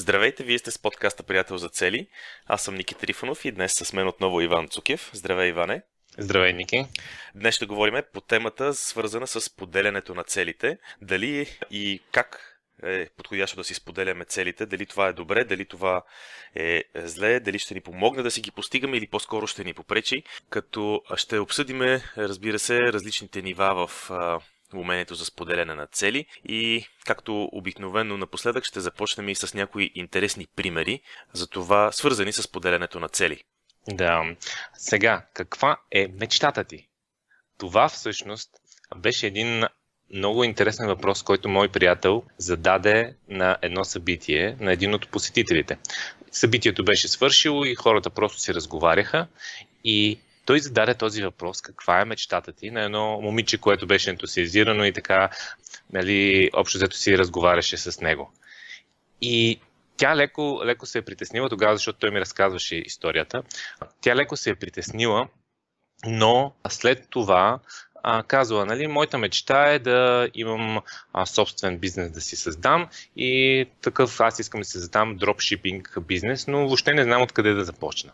Здравейте, 0.00 0.44
вие 0.44 0.58
сте 0.58 0.70
с 0.70 0.78
подкаста 0.78 1.22
Приятел 1.22 1.56
за 1.56 1.68
цели. 1.68 2.06
Аз 2.46 2.62
съм 2.62 2.74
Ники 2.74 2.94
Трифонов 2.94 3.44
и 3.44 3.52
днес 3.52 3.72
с 3.72 3.92
мен 3.92 4.08
отново 4.08 4.40
Иван 4.40 4.68
Цукев. 4.68 5.10
Здравей, 5.12 5.48
Иване. 5.48 5.82
Здравей, 6.18 6.52
Ники. 6.52 6.86
Днес 7.34 7.54
ще 7.54 7.66
говорим 7.66 8.02
по 8.12 8.20
темата, 8.20 8.74
свързана 8.74 9.26
с 9.26 9.56
поделянето 9.56 10.14
на 10.14 10.24
целите. 10.24 10.78
Дали 11.02 11.46
и 11.70 12.00
как 12.12 12.60
е 12.82 13.08
подходящо 13.16 13.56
да 13.56 13.64
си 13.64 13.74
споделяме 13.74 14.24
целите, 14.24 14.66
дали 14.66 14.86
това 14.86 15.08
е 15.08 15.12
добре, 15.12 15.44
дали 15.44 15.64
това 15.64 16.02
е 16.54 16.82
зле, 16.94 17.40
дали 17.40 17.58
ще 17.58 17.74
ни 17.74 17.80
помогне 17.80 18.22
да 18.22 18.30
си 18.30 18.40
ги 18.40 18.50
постигаме 18.50 18.96
или 18.96 19.06
по-скоро 19.06 19.46
ще 19.46 19.64
ни 19.64 19.74
попречи, 19.74 20.22
като 20.50 21.02
ще 21.16 21.38
обсъдиме, 21.38 22.02
разбира 22.16 22.58
се, 22.58 22.78
различните 22.78 23.42
нива 23.42 23.86
в 23.86 24.10
умението 24.74 25.14
за 25.14 25.24
споделяне 25.24 25.74
на 25.74 25.86
цели 25.86 26.26
и 26.44 26.84
както 27.06 27.48
обикновено 27.52 28.16
напоследък 28.16 28.64
ще 28.64 28.80
започнем 28.80 29.28
и 29.28 29.34
с 29.34 29.54
някои 29.54 29.90
интересни 29.94 30.46
примери 30.56 31.00
за 31.32 31.46
това 31.46 31.92
свързани 31.92 32.32
с 32.32 32.42
споделянето 32.42 33.00
на 33.00 33.08
цели. 33.08 33.42
Да. 33.88 34.36
Сега, 34.74 35.26
каква 35.34 35.76
е 35.90 36.08
мечтата 36.20 36.64
ти? 36.64 36.88
Това 37.58 37.88
всъщност 37.88 38.50
беше 38.96 39.26
един 39.26 39.64
много 40.14 40.44
интересен 40.44 40.86
въпрос, 40.86 41.22
който 41.22 41.48
мой 41.48 41.68
приятел 41.68 42.22
зададе 42.38 43.14
на 43.28 43.56
едно 43.62 43.84
събитие 43.84 44.56
на 44.60 44.72
един 44.72 44.94
от 44.94 45.08
посетителите. 45.08 45.78
Събитието 46.30 46.84
беше 46.84 47.08
свършило 47.08 47.64
и 47.64 47.74
хората 47.74 48.10
просто 48.10 48.40
си 48.40 48.54
разговаряха 48.54 49.26
и 49.84 50.18
той 50.50 50.60
зададе 50.60 50.94
този 50.94 51.22
въпрос, 51.22 51.60
каква 51.60 52.00
е 52.00 52.04
мечтата 52.04 52.52
ти 52.52 52.70
на 52.70 52.82
едно 52.84 53.20
момиче, 53.20 53.58
което 53.58 53.86
беше 53.86 54.10
ентусиазирано 54.10 54.84
и 54.84 54.92
така, 54.92 55.30
нали, 55.92 56.50
общо 56.52 56.78
взето 56.78 56.96
си 56.96 57.18
разговаряше 57.18 57.76
с 57.76 58.00
него. 58.00 58.32
И 59.20 59.60
тя 59.96 60.16
леко, 60.16 60.60
леко 60.64 60.86
се 60.86 60.98
е 60.98 61.02
притеснила 61.02 61.48
тогава, 61.48 61.76
защото 61.76 61.98
той 61.98 62.10
ми 62.10 62.20
разказваше 62.20 62.76
историята. 62.76 63.42
Тя 64.00 64.16
леко 64.16 64.36
се 64.36 64.50
е 64.50 64.54
притеснила, 64.54 65.28
но 66.06 66.52
след 66.68 67.06
това 67.10 67.58
а, 68.02 68.22
казала, 68.22 68.66
нали, 68.66 68.86
моята 68.86 69.18
мечта 69.18 69.72
е 69.72 69.78
да 69.78 70.28
имам 70.34 70.80
а, 71.12 71.26
собствен 71.26 71.78
бизнес 71.78 72.10
да 72.10 72.20
си 72.20 72.36
създам 72.36 72.88
и 73.16 73.66
такъв 73.82 74.20
аз 74.20 74.38
искам 74.38 74.60
да 74.60 74.64
си 74.64 74.72
създам 74.72 75.16
дропшипинг 75.16 75.98
бизнес, 76.00 76.46
но 76.46 76.58
въобще 76.58 76.94
не 76.94 77.04
знам 77.04 77.22
откъде 77.22 77.52
да 77.52 77.64
започна 77.64 78.12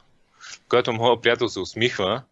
когато 0.69 0.93
моят 0.93 1.23
приятел 1.23 1.49
се 1.49 1.61
усмихва, 1.61 2.23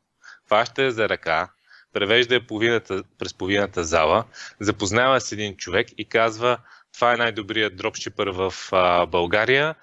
фаща 0.49 0.91
за 0.91 1.09
ръка, 1.09 1.49
превежда 1.93 2.35
я 2.35 2.47
половината, 2.47 3.03
през 3.19 3.35
половината 3.35 3.85
зала, 3.85 4.25
запознава 4.61 5.21
с 5.21 5.33
един 5.33 5.57
човек 5.57 5.89
и 5.99 6.05
казва, 6.05 6.59
това 6.95 7.13
е 7.13 7.17
най-добрият 7.17 7.77
дропшипър 7.77 8.29
в 8.29 8.55
а, 8.73 9.07
България. 9.07 9.75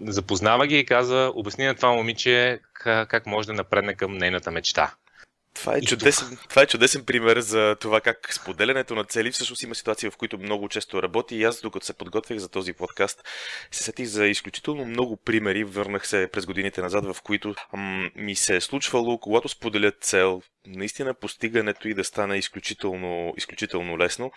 Запознава 0.00 0.66
ги 0.66 0.78
и 0.78 0.86
казва, 0.86 1.32
обясни 1.34 1.64
на 1.64 1.74
това 1.74 1.92
момиче 1.92 2.60
как, 2.72 3.08
как 3.08 3.26
може 3.26 3.46
да 3.46 3.52
напредне 3.52 3.94
към 3.94 4.16
нейната 4.16 4.50
мечта. 4.50 4.94
Това 5.54 5.76
е, 5.76 5.80
чудесен, 5.80 6.38
това 6.48 6.62
е 6.62 6.66
чудесен 6.66 7.04
пример 7.04 7.40
за 7.40 7.76
това 7.80 8.00
как 8.00 8.34
споделянето 8.34 8.94
на 8.94 9.04
цели 9.04 9.30
всъщност 9.30 9.62
има 9.62 9.74
ситуации, 9.74 10.10
в 10.10 10.16
които 10.16 10.38
много 10.38 10.68
често 10.68 11.02
работи. 11.02 11.36
И 11.36 11.44
аз, 11.44 11.60
докато 11.60 11.86
се 11.86 11.92
подготвях 11.92 12.38
за 12.38 12.48
този 12.48 12.72
подкаст, 12.72 13.24
се 13.70 13.84
сетих 13.84 14.06
за 14.06 14.26
изключително 14.26 14.84
много 14.84 15.16
примери. 15.16 15.64
Върнах 15.64 16.06
се 16.06 16.28
през 16.32 16.46
годините 16.46 16.82
назад, 16.82 17.04
в 17.04 17.22
които 17.22 17.54
ам, 17.74 18.10
ми 18.16 18.34
се 18.34 18.56
е 18.56 18.60
случвало, 18.60 19.18
когато 19.18 19.48
споделят 19.48 19.94
цел, 20.00 20.42
наистина 20.66 21.14
постигането 21.14 21.88
и 21.88 21.94
да 21.94 22.04
стане 22.04 22.38
изключително, 22.38 23.34
изключително 23.36 23.98
лесно. 23.98 24.32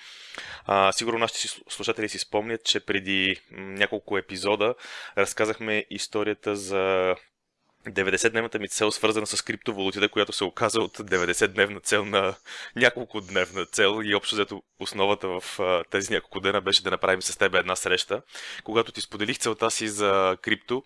А, 0.65 0.91
сигурно 0.91 1.19
нашите 1.19 1.47
слушатели 1.69 2.09
си 2.09 2.19
спомнят, 2.19 2.63
че 2.63 2.79
преди 2.79 3.35
няколко 3.51 4.17
епизода 4.17 4.75
разказахме 5.17 5.85
историята 5.89 6.55
за 6.55 7.15
90-дневната 7.87 8.59
ми 8.59 8.69
цел, 8.69 8.91
свързана 8.91 9.27
с 9.27 9.41
криптовалутите, 9.41 10.07
която 10.07 10.33
се 10.33 10.43
оказа 10.43 10.81
от 10.81 10.97
90-дневна 10.97 11.83
цел 11.83 12.05
на 12.05 12.35
няколко 12.75 13.21
дневна 13.21 13.65
цел 13.65 13.99
и 14.03 14.15
общо 14.15 14.35
взето 14.35 14.63
основата 14.79 15.27
в 15.27 15.43
тези 15.89 16.13
няколко 16.13 16.39
дена 16.39 16.61
беше 16.61 16.83
да 16.83 16.91
направим 16.91 17.21
с 17.21 17.37
теб 17.37 17.55
една 17.55 17.75
среща. 17.75 18.21
Когато 18.63 18.91
ти 18.91 19.01
споделих 19.01 19.37
целта 19.37 19.71
си 19.71 19.87
за 19.87 20.37
крипто, 20.41 20.83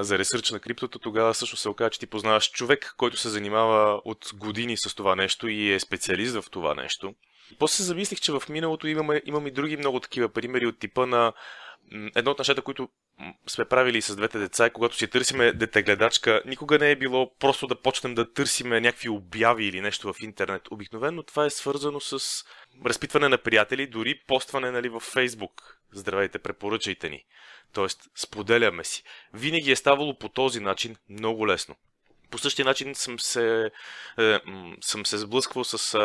за 0.00 0.18
ресърч 0.18 0.50
на 0.50 0.60
криптото, 0.60 0.98
тогава 0.98 1.34
също 1.34 1.56
се 1.56 1.68
оказа, 1.68 1.90
че 1.90 1.98
ти 1.98 2.06
познаваш 2.06 2.50
човек, 2.50 2.94
който 2.96 3.16
се 3.16 3.28
занимава 3.28 4.00
от 4.04 4.30
години 4.34 4.76
с 4.76 4.94
това 4.94 5.16
нещо 5.16 5.48
и 5.48 5.72
е 5.72 5.80
специалист 5.80 6.34
в 6.34 6.44
това 6.50 6.74
нещо. 6.74 7.14
После 7.58 7.76
се 7.76 7.82
замислих, 7.82 8.20
че 8.20 8.32
в 8.32 8.42
миналото 8.48 8.86
имаме, 8.86 9.22
имаме 9.24 9.48
и 9.48 9.52
други 9.52 9.76
много 9.76 10.00
такива 10.00 10.28
примери 10.28 10.66
от 10.66 10.78
типа 10.78 11.06
на 11.06 11.32
едно 12.14 12.30
от 12.30 12.38
нещата, 12.38 12.62
които 12.62 12.88
сме 13.46 13.64
правили 13.64 14.02
с 14.02 14.16
двете 14.16 14.38
деца 14.38 14.66
и 14.66 14.70
когато 14.70 14.96
си 14.96 15.08
търсиме 15.08 15.52
детегледачка, 15.52 16.42
никога 16.46 16.78
не 16.78 16.90
е 16.90 16.96
било 16.96 17.36
просто 17.38 17.66
да 17.66 17.80
почнем 17.80 18.14
да 18.14 18.32
търсиме 18.32 18.80
някакви 18.80 19.08
обяви 19.08 19.64
или 19.64 19.80
нещо 19.80 20.12
в 20.12 20.20
интернет. 20.20 20.62
Обикновено 20.70 21.22
това 21.22 21.44
е 21.44 21.50
свързано 21.50 22.00
с 22.00 22.44
разпитване 22.86 23.28
на 23.28 23.38
приятели, 23.38 23.86
дори 23.86 24.22
постване 24.26 24.70
нали, 24.70 24.88
в 24.88 25.00
Фейсбук. 25.00 25.78
Здравейте, 25.92 26.38
препоръчайте 26.38 27.08
ни. 27.08 27.24
Тоест, 27.72 28.00
споделяме 28.14 28.84
си. 28.84 29.02
Винаги 29.34 29.70
е 29.70 29.76
ставало 29.76 30.18
по 30.18 30.28
този 30.28 30.60
начин 30.60 30.96
много 31.08 31.48
лесно 31.48 31.76
по 32.30 32.38
същия 32.38 32.64
начин 32.64 32.94
съм 32.94 33.18
се, 33.18 33.70
е, 34.18 34.40
съм 34.80 35.06
се 35.06 35.18
сблъсквал 35.18 35.64
с... 35.64 35.94
Е, 35.94 36.00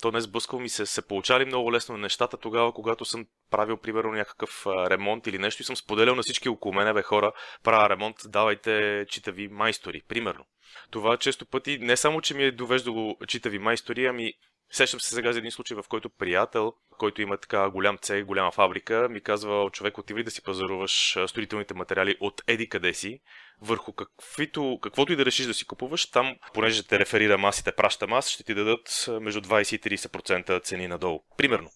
то 0.00 0.12
не 0.12 0.20
сблъсквал 0.20 0.60
ми 0.60 0.68
се, 0.68 0.86
се 0.86 1.02
получали 1.02 1.44
много 1.44 1.72
лесно 1.72 1.96
нещата 1.96 2.36
тогава, 2.36 2.72
когато 2.72 3.04
съм 3.04 3.26
правил, 3.50 3.76
примерно, 3.76 4.12
някакъв 4.12 4.66
ремонт 4.66 5.26
или 5.26 5.38
нещо 5.38 5.62
и 5.62 5.64
съм 5.64 5.76
споделял 5.76 6.14
на 6.14 6.22
всички 6.22 6.48
около 6.48 6.74
мене, 6.74 6.92
бе 6.92 7.02
хора, 7.02 7.32
правя 7.62 7.90
ремонт, 7.90 8.16
давайте 8.26 9.04
читави 9.08 9.48
майстори, 9.48 10.02
примерно. 10.08 10.44
Това 10.90 11.16
често 11.16 11.46
пъти 11.46 11.78
не 11.78 11.96
само, 11.96 12.20
че 12.20 12.34
ми 12.34 12.44
е 12.44 12.52
довеждало 12.52 13.16
читави 13.28 13.58
майстори, 13.58 14.06
ами 14.06 14.34
Сещам 14.72 15.00
се 15.00 15.14
сега 15.14 15.32
за 15.32 15.38
един 15.38 15.50
случай, 15.50 15.76
в 15.76 15.84
който 15.88 16.10
приятел, 16.10 16.72
който 16.98 17.22
има 17.22 17.36
така 17.36 17.70
голям 17.70 17.98
цех, 18.02 18.24
голяма 18.24 18.50
фабрика, 18.50 19.08
ми 19.10 19.20
казва, 19.20 19.70
човек, 19.72 19.98
отиви 19.98 20.24
да 20.24 20.30
си 20.30 20.42
пазаруваш 20.42 21.16
строителните 21.26 21.74
материали 21.74 22.16
от 22.20 22.42
еди 22.46 22.68
къде 22.68 22.94
си, 22.94 23.20
върху 23.62 23.92
каквито, 23.92 24.78
каквото 24.82 25.12
и 25.12 25.16
да 25.16 25.24
решиш 25.24 25.46
да 25.46 25.54
си 25.54 25.66
купуваш, 25.66 26.10
там, 26.10 26.36
понеже 26.54 26.86
те 26.86 26.98
реферира 26.98 27.38
масите, 27.38 27.72
праща 27.72 28.06
мас, 28.06 28.28
ще 28.28 28.44
ти 28.44 28.54
дадат 28.54 29.06
между 29.20 29.40
20 29.40 29.76
и 29.76 29.98
30% 29.98 30.64
цени 30.64 30.88
надолу. 30.88 31.22
Примерно. 31.36 31.70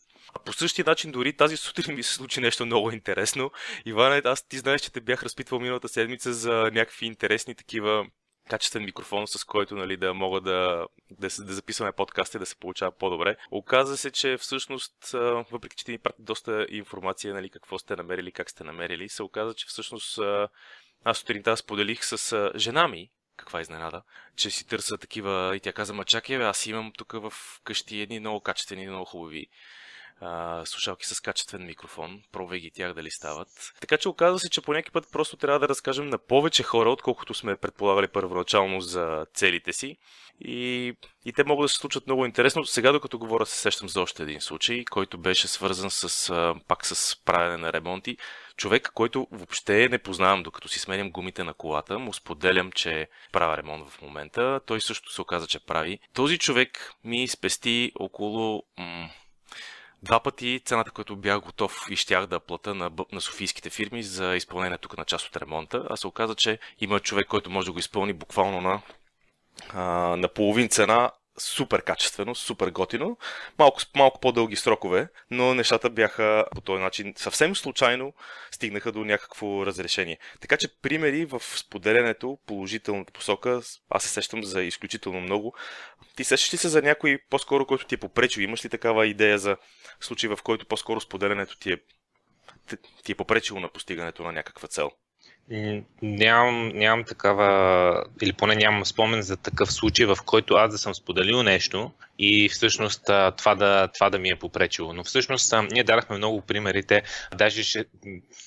По 0.45 0.53
същия 0.53 0.85
начин 0.87 1.13
дори 1.13 1.33
тази 1.33 1.57
сутрин 1.57 1.97
ми 1.97 2.03
се 2.03 2.15
случи 2.15 2.41
нещо 2.41 2.67
много 2.67 2.91
интересно. 2.91 3.51
Иване, 3.87 4.23
аз 4.25 4.49
ти 4.49 4.59
знаеш, 4.59 4.81
че 4.81 4.93
те 4.93 5.01
бях 5.01 5.23
разпитвал 5.23 5.61
миналата 5.61 5.89
седмица 5.89 6.33
за 6.33 6.71
някакви 6.73 7.07
интересни 7.07 7.55
такива 7.55 8.07
качествен 8.49 8.85
микрофон, 8.85 9.27
с 9.27 9.45
който 9.45 9.77
нали, 9.77 9.97
да 9.97 10.15
мога 10.15 10.41
да, 10.41 10.87
да, 11.11 11.29
да 11.39 11.55
записваме 11.55 11.93
подкаста 11.93 12.39
и 12.39 12.41
да 12.41 12.47
се 12.47 12.57
получава 12.57 12.93
по-добре. 12.93 13.37
Оказа 13.51 13.97
се, 13.97 14.11
че 14.11 14.37
всъщност, 14.37 15.11
въпреки 15.51 15.77
че 15.77 15.85
ти 15.85 15.91
ни 15.91 15.99
прати 15.99 16.23
доста 16.23 16.67
информация, 16.71 17.35
нали, 17.35 17.51
какво 17.51 17.79
сте 17.79 17.97
намерили, 17.97 18.33
как 18.33 18.51
сте 18.51 18.65
намерили, 18.65 19.09
се 19.09 19.23
оказа, 19.23 19.55
че 19.55 19.67
всъщност 19.67 20.19
аз 21.05 21.19
сутринта 21.19 21.57
споделих 21.57 22.05
с 22.05 22.51
жена 22.57 22.89
ми, 22.89 23.11
каква 23.37 23.61
изненада, 23.61 24.03
че 24.37 24.51
си 24.51 24.67
търся 24.67 24.99
такива 24.99 25.57
и 25.57 25.61
тя 25.61 25.73
каза, 25.73 25.95
ма 25.95 26.05
чакай, 26.05 26.37
аз 26.37 26.67
имам 26.67 26.93
тук 26.99 27.13
в 27.13 27.33
къщи 27.65 28.01
едни 28.01 28.21
много 28.21 28.41
качествени, 28.41 28.87
много 28.87 29.05
хубави 29.05 29.47
слушалки 30.65 31.07
с 31.07 31.21
качествен 31.21 31.67
микрофон. 31.67 32.23
Пробвай 32.33 32.59
ги 32.59 32.71
тях 32.71 32.95
дали 32.95 33.11
стават. 33.11 33.49
Така 33.81 33.97
че 33.97 34.09
оказва 34.09 34.39
се, 34.39 34.51
че 34.51 34.61
по 34.61 34.73
някакъв 34.73 34.93
път 34.93 35.13
просто 35.13 35.37
трябва 35.37 35.61
да 35.61 35.69
разкажем 35.69 36.09
на 36.09 36.19
повече 36.19 36.63
хора, 36.63 36.91
отколкото 36.91 37.35
сме 37.35 37.57
предполагали 37.57 38.09
първоначално 38.09 38.81
за 38.81 39.27
целите 39.35 39.73
си. 39.73 39.97
И, 40.41 40.93
и 41.25 41.33
те 41.33 41.45
могат 41.45 41.65
да 41.65 41.69
се 41.69 41.77
случат 41.77 42.07
много 42.07 42.27
интересно. 42.27 42.65
Сега, 42.65 42.93
докато 42.93 43.19
говоря, 43.19 43.47
се 43.47 43.59
сещам 43.59 43.89
за 43.89 44.01
още 44.01 44.23
един 44.23 44.41
случай, 44.41 44.85
който 44.85 45.19
беше 45.19 45.49
свързан 45.49 45.91
с, 45.91 46.31
а, 46.31 46.55
пак 46.69 46.87
с 46.87 47.17
правене 47.25 47.57
на 47.57 47.73
ремонти. 47.73 48.17
Човек, 48.57 48.91
който 48.95 49.27
въобще 49.31 49.89
не 49.89 49.99
познавам, 49.99 50.43
докато 50.43 50.69
си 50.69 50.79
сменям 50.79 51.11
гумите 51.11 51.45
на 51.45 51.55
колата, 51.55 51.99
му 51.99 52.13
споделям, 52.13 52.73
че 52.73 53.09
правя 53.33 53.57
ремонт 53.57 53.91
в 53.91 54.03
момента. 54.03 54.61
Той 54.67 54.81
също 54.81 55.13
се 55.13 55.23
оказа, 55.23 55.47
че 55.47 55.65
прави. 55.65 55.99
Този 56.15 56.39
човек 56.39 56.93
ми 57.05 57.29
спести 57.29 57.93
около 57.95 58.63
м- 58.79 59.11
два 60.05 60.21
пъти 60.21 60.61
цената, 60.65 60.91
която 60.91 61.17
бях 61.17 61.41
готов 61.41 61.87
и 61.91 61.97
щях 61.97 62.27
да 62.27 62.41
плата 62.41 62.75
на, 62.75 62.91
на 63.13 63.21
софийските 63.21 63.71
фирми 63.71 64.03
за 64.03 64.37
изпълнение 64.37 64.79
тук 64.79 64.99
на 64.99 65.05
част 65.05 65.27
от 65.27 65.37
ремонта, 65.37 65.87
а 65.91 65.97
се 65.97 66.07
оказа, 66.07 66.35
че 66.35 66.59
има 66.81 67.01
човек, 67.01 67.27
който 67.27 67.51
може 67.51 67.67
да 67.67 67.73
го 67.73 67.79
изпълни 67.79 68.13
буквално 68.13 68.61
на, 68.61 68.81
а, 69.75 69.83
на 70.17 70.29
половин 70.29 70.69
цена 70.69 71.11
супер 71.39 71.83
качествено, 71.83 72.35
супер 72.35 72.71
готино, 72.71 73.19
малко, 73.59 73.81
малко 73.97 74.21
по-дълги 74.21 74.57
срокове, 74.57 75.09
но 75.31 75.55
нещата 75.55 75.91
бяха 75.91 76.45
по 76.55 76.61
този 76.61 76.83
начин 76.83 77.15
съвсем 77.17 77.57
случайно 77.57 78.13
стигнаха 78.51 78.93
до 78.93 79.05
някакво 79.05 79.67
разрешение. 79.67 80.19
Така 80.41 80.57
че 80.57 80.77
примери 80.81 81.25
в 81.25 81.43
споделянето, 81.57 82.39
положителната 82.47 83.13
посока, 83.13 83.61
аз 83.91 84.03
се 84.03 84.09
сещам 84.09 84.45
за 84.45 84.63
изключително 84.63 85.21
много. 85.21 85.55
Ти 86.17 86.25
сещаш 86.25 86.55
ли 86.55 86.57
се 86.57 86.69
за 86.69 86.83
някой 86.83 87.19
по-скоро, 87.31 87.67
който 87.67 87.87
ти 87.87 87.95
е 87.95 87.99
попречил? 87.99 88.41
Имаш 88.43 88.65
ли 88.65 88.69
такава 88.69 89.07
идея 89.07 89.39
за 89.39 89.57
случай, 90.01 90.31
в 90.31 90.39
който 90.43 90.67
по-скоро 90.67 91.01
споделянето 91.01 91.59
ти 91.59 91.73
е 91.73 91.79
ти 93.05 93.13
е 93.13 93.15
попречило 93.15 93.61
на 93.61 93.69
постигането 93.69 94.23
на 94.23 94.33
някаква 94.33 94.69
цел? 94.69 94.91
Нямам, 96.03 96.69
нямам 96.69 97.05
такава, 97.05 98.05
или 98.23 98.33
поне 98.33 98.55
нямам 98.55 98.85
спомен 98.85 99.23
за 99.23 99.37
такъв 99.37 99.73
случай, 99.73 100.07
в 100.07 100.17
който 100.27 100.55
аз 100.55 100.71
да 100.71 100.79
съм 100.79 100.95
споделил 100.95 101.43
нещо 101.43 101.93
и 102.19 102.49
всъщност 102.49 103.05
това 103.37 103.55
да, 103.55 103.89
това 103.89 104.11
да 104.11 104.19
ми 104.19 104.29
е 104.31 104.37
попречило. 104.37 104.93
Но 104.93 105.05
всъщност 105.05 105.55
ние 105.71 105.85
дарахме 105.85 106.17
много 106.17 106.41
примерите, 106.41 107.03
даже 107.35 107.65
ще, 107.65 107.85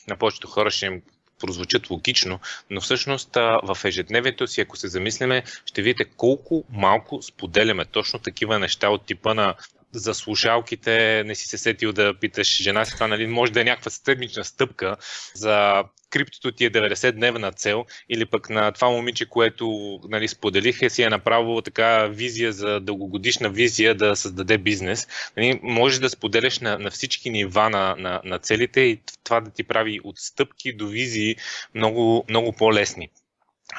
на 0.08 0.18
повечето 0.18 0.48
хора 0.48 0.72
ще 0.72 0.86
им 0.86 1.02
прозвучат 1.40 1.90
логично, 1.90 2.40
но 2.70 2.82
всъщност 2.82 3.36
в 3.64 3.78
ежедневието 3.86 4.48
си, 4.48 4.62
ако 4.62 4.78
се 4.78 4.88
замислиме, 4.88 5.44
ще 5.66 5.82
видите 5.82 6.06
колко 6.18 6.64
малко 6.70 7.22
споделяме 7.22 7.86
точно 7.86 8.20
такива 8.20 8.60
неща 8.60 8.90
от 8.90 9.06
типа 9.06 9.34
на 9.34 9.56
за 9.92 10.14
слушалките 10.14 11.24
не 11.26 11.36
си 11.36 11.48
се 11.48 11.58
сетил 11.58 11.94
да 11.94 12.14
питаш 12.20 12.62
жена 12.62 12.86
си, 12.86 12.94
това 12.94 13.08
нали, 13.08 13.28
може 13.28 13.52
да 13.52 13.62
е 13.62 13.64
някаква 13.64 13.92
седмична 13.92 14.44
стъпка 14.44 14.96
за 15.34 15.84
криптото 16.10 16.52
ти 16.52 16.66
е 16.66 16.72
90-дневна 16.72 17.56
цел 17.56 17.86
или 18.10 18.26
пък 18.26 18.50
на 18.50 18.72
това 18.72 18.90
момиче, 18.90 19.26
което 19.26 20.00
нали, 20.10 20.28
споделих, 20.28 20.82
е 20.82 20.90
си 20.90 21.04
е 21.04 21.10
направило 21.10 21.62
така 21.62 22.08
визия 22.08 22.54
за 22.54 22.80
дългогодишна 22.80 23.50
визия 23.50 23.96
да 23.96 24.16
създаде 24.16 24.58
бизнес. 24.58 25.08
Нали, 25.38 25.60
можеш 25.64 26.00
да 26.00 26.10
споделяш 26.10 26.60
на, 26.60 26.78
на 26.78 26.92
всички 26.92 27.30
нива 27.30 27.70
на, 27.70 27.96
на, 27.98 28.22
на 28.24 28.40
целите 28.40 28.82
и 28.82 29.02
това 29.24 29.42
да 29.42 29.52
ти 29.52 29.64
прави 29.64 30.00
от 30.04 30.18
стъпки 30.18 30.74
до 30.74 30.88
визии 30.88 31.36
много, 31.76 32.26
много 32.30 32.54
по-лесни. 32.54 33.10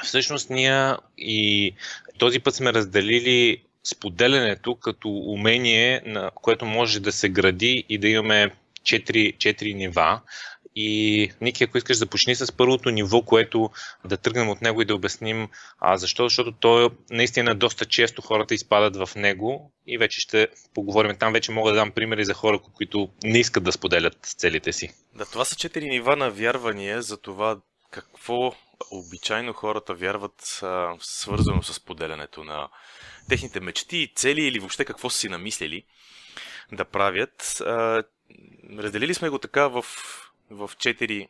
Всъщност 0.03 0.49
ние 0.49 0.93
и 1.17 1.73
този 2.17 2.39
път 2.39 2.55
сме 2.55 2.73
разделили 2.73 3.63
споделянето 3.83 4.75
като 4.75 5.09
умение, 5.09 6.01
на 6.05 6.31
което 6.35 6.65
може 6.65 6.99
да 6.99 7.11
се 7.11 7.29
гради 7.29 7.83
и 7.89 7.97
да 7.97 8.07
имаме 8.07 8.51
четири, 8.83 9.33
четири 9.37 9.73
нива. 9.73 10.21
И, 10.81 11.31
Ники, 11.41 11.63
ако 11.63 11.77
искаш, 11.77 11.97
започни 11.97 12.35
с 12.35 12.51
първото 12.51 12.89
ниво, 12.89 13.21
което 13.21 13.69
да 14.05 14.17
тръгнем 14.17 14.49
от 14.49 14.61
него 14.61 14.81
и 14.81 14.85
да 14.85 14.95
обясним 14.95 15.49
а, 15.79 15.97
защо, 15.97 16.23
защото 16.23 16.51
то 16.51 16.91
наистина 17.11 17.55
доста 17.55 17.85
често 17.85 18.21
хората 18.21 18.53
изпадат 18.53 18.95
в 18.95 19.15
него 19.15 19.71
и 19.87 19.97
вече 19.97 20.21
ще 20.21 20.47
поговорим. 20.73 21.17
Там 21.17 21.33
вече 21.33 21.51
мога 21.51 21.71
да 21.71 21.75
дам 21.75 21.91
примери 21.91 22.25
за 22.25 22.33
хора, 22.33 22.59
които 22.73 23.09
не 23.23 23.39
искат 23.39 23.63
да 23.63 23.71
споделят 23.71 24.17
целите 24.21 24.73
си. 24.73 24.89
Да, 25.15 25.25
това 25.25 25.45
са 25.45 25.55
четири 25.55 25.85
нива 25.85 26.15
на 26.15 26.29
вярвания 26.29 27.01
за 27.01 27.17
това 27.17 27.57
какво 27.91 28.53
обичайно 28.91 29.53
хората 29.53 29.93
вярват 29.93 30.59
а, 30.63 30.95
свързано 30.99 31.63
с 31.63 31.79
поделянето 31.79 32.43
на 32.43 32.69
техните 33.29 33.59
мечти, 33.59 34.11
цели 34.15 34.41
или 34.41 34.59
въобще 34.59 34.85
какво 34.85 35.09
са 35.09 35.17
си 35.19 35.29
намислили 35.29 35.83
да 36.71 36.85
правят. 36.85 37.61
А, 37.61 38.03
разделили 38.77 39.13
сме 39.13 39.29
го 39.29 39.39
така 39.39 39.67
в, 39.67 39.85
в 40.49 40.71
четири, 40.77 41.29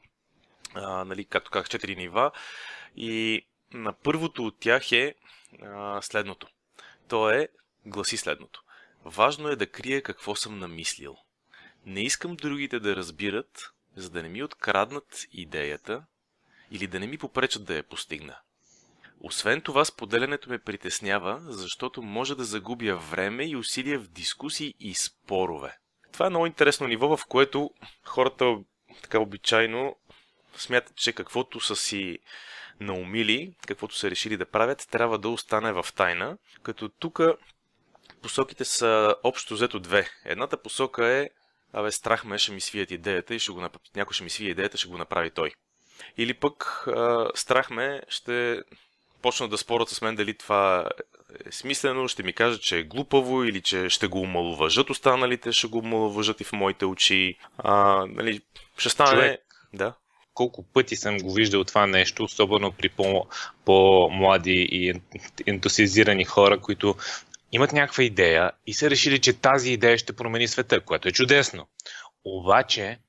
а, 0.74 1.06
нали, 1.06 1.26
както 1.26 1.52
казах, 1.52 1.70
четири 1.70 1.96
нива 1.96 2.32
и 2.96 3.46
на 3.74 3.94
първото 3.94 4.46
от 4.46 4.60
тях 4.60 4.92
е 4.92 5.16
а, 5.62 6.02
следното. 6.02 6.48
То 7.08 7.30
е, 7.30 7.48
гласи 7.86 8.18
следното. 8.18 8.64
Важно 9.06 9.48
е 9.48 9.56
да 9.56 9.68
крия 9.68 10.02
какво 10.02 10.36
съм 10.36 10.60
намислил. 10.60 11.18
Не 11.86 12.02
искам 12.02 12.36
другите 12.36 12.80
да 12.80 12.96
разбират, 12.96 13.74
за 13.96 14.10
да 14.10 14.24
не 14.24 14.30
ми 14.30 14.44
откраднат 14.44 15.28
идеята 15.32 16.04
или 16.72 16.88
да 16.88 17.00
не 17.00 17.08
ми 17.08 17.18
попречат 17.18 17.66
да 17.66 17.76
я 17.76 17.84
постигна. 17.84 18.38
Освен 19.22 19.62
това, 19.62 19.86
споделянето 19.86 20.50
ме 20.50 20.60
притеснява, 20.60 21.42
защото 21.42 22.02
може 22.02 22.36
да 22.36 22.44
загубя 22.44 22.96
време 22.96 23.46
и 23.46 23.56
усилия 23.56 24.00
в 24.00 24.08
дискусии 24.08 24.74
и 24.80 24.94
спорове. 24.94 25.78
Това 26.12 26.26
е 26.26 26.30
много 26.30 26.46
интересно 26.46 26.88
ниво, 26.88 27.18
в 27.18 27.26
което 27.26 27.72
хората 28.06 28.58
така 29.02 29.20
обичайно 29.20 29.96
смятат, 30.56 30.96
че 30.96 31.14
каквото 31.14 31.60
са 31.60 31.76
си 31.76 32.20
наумили, 32.80 33.54
каквото 33.68 33.96
са 33.96 34.12
решили 34.12 34.38
да 34.38 34.46
правят, 34.46 34.88
трябва 34.92 35.18
да 35.18 35.30
остане 35.30 35.74
в 35.74 35.86
тайна, 35.96 36.38
като 36.64 36.90
тук 36.90 37.20
посоките 38.22 38.66
са 38.66 39.16
общо 39.24 39.54
взето 39.54 39.80
две. 39.80 40.10
Едната 40.26 40.62
посока 40.62 41.08
е, 41.08 41.30
абе, 41.74 41.92
страх 41.92 42.26
ме, 42.26 42.38
ще 42.38 42.52
ми 42.52 42.62
свият 42.62 42.92
идеята 42.92 43.36
и 43.36 43.40
ще 43.40 43.52
го 43.52 43.62
направи, 43.62 43.86
някой 43.96 44.14
ще 44.14 44.24
ми 44.24 44.30
свие 44.30 44.50
идеята, 44.50 44.78
ще 44.78 44.88
го 44.88 44.98
направи 44.98 45.32
той. 45.32 45.52
Или 46.18 46.34
пък 46.34 46.84
а, 46.88 47.30
страх 47.36 47.70
ме, 47.70 48.02
ще 48.08 48.62
почнат 49.22 49.50
да 49.50 49.58
спорят 49.58 49.90
с 49.90 50.02
мен 50.02 50.16
дали 50.16 50.38
това 50.38 50.90
смислено, 51.52 52.08
ще 52.08 52.24
ми 52.24 52.34
кажат, 52.34 52.62
че 52.62 52.78
е 52.78 52.84
глупаво 52.84 53.44
или 53.44 53.62
че 53.62 53.90
ще 53.90 54.08
го 54.08 54.22
омалуважат 54.22 54.90
останалите, 54.90 55.52
ще 55.52 55.68
го 55.68 55.78
омалуважат 55.78 56.42
и 56.42 56.44
в 56.44 56.52
моите 56.54 56.86
очи. 56.86 57.38
А, 57.58 58.06
нали, 58.06 58.42
ще 58.78 58.90
стане... 58.90 59.12
Човек, 59.12 59.42
да. 59.74 59.94
Колко 60.34 60.64
пъти 60.64 60.96
съм 60.96 61.18
го 61.18 61.34
виждал 61.34 61.64
това 61.64 61.88
нещо, 61.88 62.24
особено 62.24 62.72
при 62.72 62.90
по, 62.90 63.28
по-млади 63.66 64.68
и 64.72 64.94
ентусиазирани 65.48 66.26
хора, 66.26 66.60
които 66.60 66.96
имат 67.52 67.74
някаква 67.74 68.04
идея 68.04 68.52
и 68.68 68.74
са 68.74 68.90
решили, 68.90 69.20
че 69.20 69.34
тази 69.34 69.72
идея 69.72 69.98
ще 69.98 70.16
промени 70.16 70.48
света, 70.48 70.82
което 70.82 71.08
е 71.08 71.12
чудесно. 71.12 71.68
Обаче, 72.26 73.00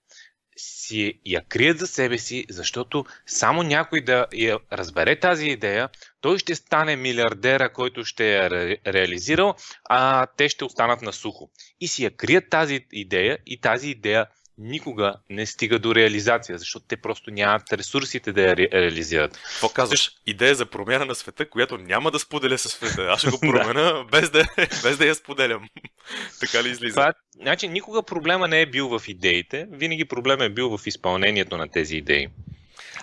си 0.56 1.20
я 1.26 1.44
крият 1.48 1.78
за 1.78 1.86
себе 1.86 2.18
си, 2.18 2.46
защото 2.48 3.04
само 3.26 3.62
някой 3.62 4.00
да 4.00 4.26
я 4.34 4.58
разбере 4.72 5.20
тази 5.20 5.46
идея, 5.46 5.88
той 6.20 6.38
ще 6.38 6.54
стане 6.54 6.96
милиардера, 6.96 7.72
който 7.72 8.04
ще 8.04 8.32
я 8.32 8.50
ре, 8.50 8.76
реализирал, 8.86 9.54
а 9.84 10.26
те 10.36 10.48
ще 10.48 10.64
останат 10.64 11.02
на 11.02 11.12
сухо. 11.12 11.50
И 11.80 11.88
си 11.88 12.04
я 12.04 12.10
крият 12.10 12.50
тази 12.50 12.86
идея 12.92 13.38
и 13.46 13.60
тази 13.60 13.90
идея 13.90 14.26
никога 14.60 15.14
не 15.30 15.46
стига 15.46 15.78
до 15.78 15.94
реализация, 15.94 16.58
защото 16.58 16.86
те 16.88 16.96
просто 16.96 17.30
нямат 17.30 17.72
ресурсите 17.72 18.32
да 18.32 18.42
я 18.42 18.56
ре- 18.56 18.72
реализират. 18.72 19.38
Какво 19.52 19.68
казваш? 19.68 20.10
Идея 20.26 20.54
за 20.54 20.66
промяна 20.66 21.04
на 21.04 21.14
света, 21.14 21.48
която 21.48 21.78
няма 21.78 22.10
да 22.10 22.18
споделя 22.18 22.58
със 22.58 22.72
света. 22.72 23.06
Аз 23.10 23.20
ще 23.20 23.30
го 23.30 23.40
променя 23.40 24.04
без, 24.12 24.30
да, 24.30 24.44
без 24.82 24.98
да 24.98 25.06
я 25.06 25.14
споделям. 25.14 25.68
така 26.40 26.62
ли 26.62 26.68
излиза? 26.68 26.94
Това, 26.94 27.12
значи, 27.40 27.68
никога 27.68 28.02
проблема 28.02 28.48
не 28.48 28.60
е 28.60 28.66
бил 28.66 28.98
в 28.98 29.08
идеите, 29.08 29.66
винаги 29.70 30.04
проблема 30.04 30.44
е 30.44 30.48
бил 30.48 30.78
в 30.78 30.86
изпълнението 30.86 31.56
на 31.56 31.68
тези 31.68 31.96
идеи. 31.96 32.28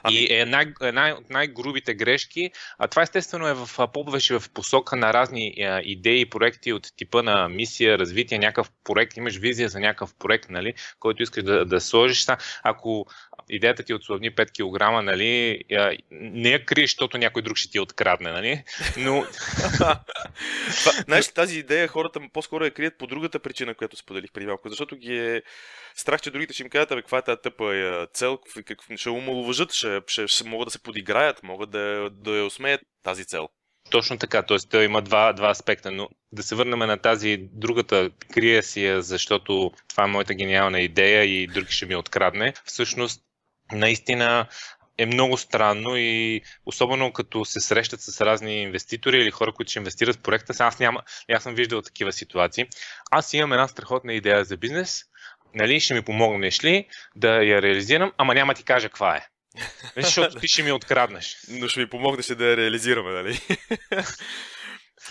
Ами... 0.08 0.16
И 0.16 0.34
е 0.34 0.40
една, 0.40 0.66
една 0.82 1.16
от 1.20 1.30
най-грубите 1.30 1.94
грешки, 1.94 2.52
а 2.78 2.88
това 2.88 3.02
естествено 3.02 3.48
е 3.48 3.54
в 3.54 3.88
повече 3.94 4.40
в 4.40 4.50
посока 4.54 4.96
на 4.96 5.14
разни 5.14 5.54
а, 5.60 5.82
идеи, 5.84 6.30
проекти 6.30 6.74
от 6.74 6.88
типа 6.98 7.22
на 7.22 7.50
мисия, 7.50 8.00
развитие, 8.00 8.40
някакъв 8.40 8.72
проект, 8.84 9.18
имаш 9.18 9.38
визия 9.38 9.70
за 9.70 9.80
някакъв 9.80 10.14
проект, 10.20 10.50
нали, 10.50 10.74
който 11.00 11.24
искаш 11.24 11.44
да, 11.44 11.66
да 11.66 11.82
сложиш. 11.82 12.26
Ако 12.64 13.06
идеята 13.50 13.84
ти 13.84 13.92
е 13.92 13.96
отслабни 13.96 14.32
5 14.32 14.50
кг, 14.52 15.06
нали, 15.06 15.62
не 16.12 16.50
я 16.50 16.66
криеш, 16.66 16.90
защото 16.90 17.18
някой 17.18 17.42
друг 17.42 17.58
ще 17.58 17.72
ти 17.72 17.80
открадне, 17.80 18.32
нали? 18.32 18.64
Но... 18.98 19.26
Знаеш, 21.06 21.28
тази 21.28 21.60
идея 21.60 21.88
хората 21.88 22.20
по-скоро 22.34 22.66
я 22.66 22.72
крият 22.72 22.98
по 22.98 23.08
другата 23.08 23.40
причина, 23.40 23.76
която 23.76 23.98
споделих 23.98 24.32
преди 24.32 24.48
малко, 24.48 24.70
защото 24.70 24.96
ги 24.96 25.18
е 25.18 25.42
страх, 25.96 26.22
че 26.22 26.32
другите 26.32 26.54
ще 26.54 26.64
им 26.64 26.70
кажат, 26.70 26.92
абе, 26.92 27.02
каква 27.02 27.18
е 27.18 27.22
тази 27.22 27.42
тъпа 27.44 28.08
цел, 28.14 28.38
как, 28.66 28.80
ще 28.96 29.10
умалуважат, 29.10 29.74
ще, 29.74 29.97
ще, 30.08 30.28
ще, 30.28 30.44
могат 30.44 30.68
да 30.68 30.72
се 30.72 30.84
подиграят, 30.84 31.44
могат 31.44 31.70
да, 31.70 32.10
да 32.12 32.38
я 32.38 32.46
усмеят 32.46 32.82
тази 33.04 33.26
цел. 33.26 33.50
Точно 33.90 34.18
така, 34.18 34.44
т.е. 34.44 34.58
той 34.70 34.86
има 34.86 35.02
два, 35.02 35.34
два 35.34 35.50
аспекта, 35.50 35.92
но 35.92 36.10
да 36.32 36.44
се 36.44 36.56
върнем 36.56 36.80
на 36.80 36.98
тази 36.98 37.38
другата, 37.38 38.10
крия 38.34 38.64
си 38.64 39.02
защото 39.02 39.72
това 39.88 40.04
е 40.04 40.08
моята 40.08 40.34
гениална 40.34 40.80
идея 40.80 41.24
и 41.24 41.48
други 41.48 41.72
ще 41.72 41.86
ми 41.86 41.96
открадне. 41.96 42.54
Всъщност, 42.66 43.22
наистина 43.72 44.48
е 44.98 45.06
много 45.06 45.38
странно 45.38 45.98
и 45.98 46.42
особено 46.66 47.14
като 47.14 47.46
се 47.46 47.60
срещат 47.60 48.02
с 48.02 48.22
разни 48.22 48.62
инвеститори 48.62 49.18
или 49.18 49.32
хора, 49.32 49.54
които 49.54 49.70
ще 49.70 49.80
инвестират 49.80 50.16
в 50.16 50.22
проекта. 50.22 50.64
Аз, 50.64 50.80
няма, 50.80 51.04
аз 51.32 51.44
съм 51.44 51.56
виждал 51.56 51.82
такива 51.82 52.14
ситуации. 52.14 52.66
Аз 53.12 53.34
имам 53.34 53.54
една 53.54 53.68
страхотна 53.68 54.14
идея 54.14 54.46
за 54.46 54.58
бизнес, 54.58 55.04
нали, 55.56 55.80
ще 55.80 55.94
ми 55.94 56.02
помогнеш 56.02 56.64
ли 56.64 56.88
да 57.16 57.44
я 57.44 57.62
реализирам, 57.62 58.12
ама 58.18 58.34
няма 58.34 58.54
ти 58.54 58.64
кажа 58.64 58.90
каква 58.90 59.16
е. 59.16 59.28
Нали, 59.56 60.06
защото 60.06 60.40
ти 60.40 60.48
ще 60.48 60.64
ми 60.64 60.72
откраднеш. 60.72 61.38
Но 61.50 61.68
ще 61.68 61.80
ми 61.80 61.90
помогнеш 61.90 62.26
да 62.26 62.46
я 62.46 62.58
реализираме, 62.58 63.12
нали? 63.12 63.40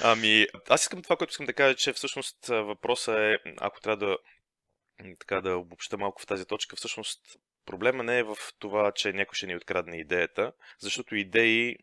ами, 0.00 0.47
аз 0.69 0.83
искам 0.83 1.02
това, 1.02 1.16
което 1.16 1.31
искам 1.31 1.47
да 1.47 1.52
кажа, 1.52 1.75
че 1.75 1.93
всъщност 1.93 2.47
въпросът 2.47 3.16
е, 3.16 3.38
ако 3.59 3.81
трябва 3.81 4.07
да 4.07 4.16
така 5.19 5.40
да 5.40 5.57
обобща 5.57 5.99
малко 5.99 6.23
в 6.23 6.26
тази 6.26 6.47
точка, 6.47 6.76
всъщност 6.76 7.21
проблема 7.66 8.02
не 8.02 8.19
е 8.19 8.23
в 8.23 8.37
това, 8.59 8.93
че 8.93 9.12
някой 9.12 9.35
ще 9.35 9.47
ни 9.47 9.57
открадне 9.57 9.97
идеята, 9.97 10.52
защото 10.78 11.16
идеи, 11.16 11.76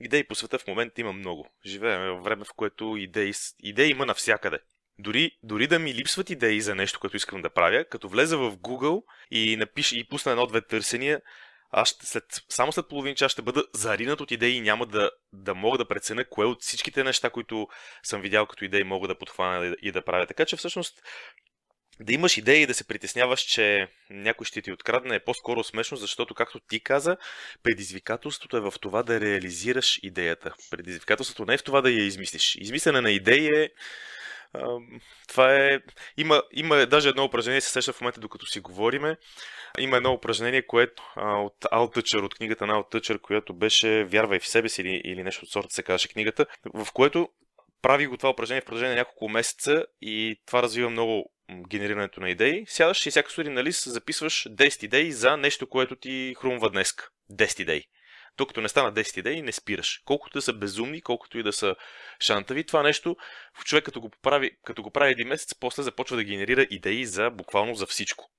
идеи 0.00 0.24
по 0.24 0.34
света 0.34 0.58
в 0.58 0.66
момента 0.66 1.00
има 1.00 1.12
много. 1.12 1.48
Живеем 1.66 2.00
в 2.00 2.22
време, 2.22 2.44
в 2.44 2.54
което 2.56 2.96
идеи, 2.96 3.32
идеи 3.58 3.90
има 3.90 4.06
навсякъде. 4.06 4.58
Дори, 4.98 5.38
дори 5.42 5.66
да 5.66 5.78
ми 5.78 5.94
липсват 5.94 6.30
идеи 6.30 6.60
за 6.60 6.74
нещо, 6.74 7.00
което 7.00 7.16
искам 7.16 7.42
да 7.42 7.50
правя, 7.50 7.84
като 7.84 8.08
влеза 8.08 8.38
в 8.38 8.56
Google 8.56 9.02
и 9.30 9.56
напиша 9.56 9.96
и 9.96 10.08
пусна 10.08 10.32
едно-две 10.32 10.60
търсения, 10.60 11.20
аз 11.70 11.88
ще, 11.88 12.06
след, 12.06 12.24
само 12.48 12.72
след 12.72 12.88
половин 12.88 13.14
час 13.14 13.32
ще 13.32 13.42
бъда 13.42 13.64
заринат 13.74 14.20
от 14.20 14.30
идеи 14.30 14.56
и 14.56 14.60
няма 14.60 14.86
да, 14.86 15.10
да 15.32 15.54
мога 15.54 15.78
да 15.78 15.88
преценя 15.88 16.24
кое 16.24 16.46
от 16.46 16.62
всичките 16.62 17.04
неща, 17.04 17.30
които 17.30 17.68
съм 18.02 18.20
видял 18.20 18.46
като 18.46 18.64
идеи, 18.64 18.84
мога 18.84 19.08
да 19.08 19.18
подхвана 19.18 19.76
и 19.82 19.92
да 19.92 20.04
правя. 20.04 20.26
Така 20.26 20.44
че 20.44 20.56
всъщност 20.56 21.02
да 22.00 22.12
имаш 22.12 22.36
идеи 22.36 22.62
и 22.62 22.66
да 22.66 22.74
се 22.74 22.86
притесняваш, 22.86 23.40
че 23.40 23.88
някой 24.10 24.46
ще 24.46 24.62
ти 24.62 24.72
открадне 24.72 25.14
е 25.14 25.24
по-скоро 25.24 25.64
смешно, 25.64 25.96
защото, 25.96 26.34
както 26.34 26.60
ти 26.60 26.80
каза, 26.80 27.16
предизвикателството 27.62 28.56
е 28.56 28.60
в 28.60 28.74
това 28.80 29.02
да 29.02 29.20
реализираш 29.20 30.00
идеята. 30.02 30.54
Предизвикателството 30.70 31.44
не 31.44 31.54
е 31.54 31.58
в 31.58 31.64
това 31.64 31.80
да 31.80 31.90
я 31.90 32.06
измислиш. 32.06 32.54
Измислене 32.54 33.00
на 33.00 33.10
идеи 33.10 33.46
е 33.46 33.70
това 35.28 35.54
е... 35.54 35.80
Има, 36.16 36.42
има 36.52 36.86
даже 36.86 37.08
едно 37.08 37.24
упражнение, 37.24 37.60
се 37.60 37.70
сеща 37.70 37.92
в 37.92 38.00
момента, 38.00 38.20
докато 38.20 38.46
си 38.46 38.60
говориме. 38.60 39.16
Има 39.78 39.96
едно 39.96 40.12
упражнение, 40.12 40.66
което 40.66 41.02
а, 41.16 41.36
от 41.36 41.66
Ал 41.70 41.90
Тъчър, 41.90 42.22
от 42.22 42.34
книгата 42.34 42.66
на 42.66 42.74
Ал 42.74 42.84
Тъчър, 42.90 43.20
която 43.20 43.54
беше 43.54 44.04
Вярвай 44.04 44.38
в 44.38 44.46
себе 44.46 44.68
си 44.68 44.80
или, 44.82 45.02
или 45.04 45.22
нещо 45.22 45.44
от 45.44 45.50
сорта 45.50 45.74
се 45.74 45.82
казваше 45.82 46.08
книгата, 46.08 46.46
в 46.74 46.88
което 46.92 47.28
прави 47.82 48.06
го 48.06 48.16
това 48.16 48.30
упражнение 48.30 48.60
в 48.60 48.64
продължение 48.64 48.94
на 48.94 49.00
няколко 49.00 49.28
месеца 49.28 49.84
и 50.02 50.40
това 50.46 50.62
развива 50.62 50.90
много 50.90 51.32
генерирането 51.68 52.20
на 52.20 52.30
идеи. 52.30 52.64
Сядаш 52.66 53.06
и 53.06 53.10
всяка 53.10 53.30
сутрин 53.30 53.52
на 53.52 53.64
лист 53.64 53.92
записваш 53.92 54.48
10 54.50 54.84
идеи 54.84 55.12
за 55.12 55.36
нещо, 55.36 55.68
което 55.68 55.96
ти 55.96 56.34
хрумва 56.38 56.70
днес. 56.70 56.94
10 57.32 57.60
идеи. 57.60 57.84
Докато 58.40 58.60
не 58.60 58.68
стана 58.68 58.92
10 58.92 59.18
идеи, 59.18 59.42
не 59.42 59.52
спираш. 59.52 60.02
Колкото 60.04 60.38
да 60.38 60.42
са 60.42 60.52
безумни, 60.52 61.02
колкото 61.02 61.38
и 61.38 61.42
да 61.42 61.52
са 61.52 61.76
шантави, 62.20 62.64
това 62.64 62.82
нещо, 62.82 63.16
в 63.60 63.64
човек 63.64 63.84
като 63.84 64.00
го, 64.00 64.10
прави, 64.22 64.50
като 64.64 64.82
го 64.82 64.90
прави 64.90 65.12
един 65.12 65.28
месец, 65.28 65.54
после 65.60 65.82
започва 65.82 66.16
да 66.16 66.24
генерира 66.24 66.66
идеи 66.70 67.06
за 67.06 67.30
буквално 67.30 67.74
за 67.74 67.86
всичко. 67.86 68.30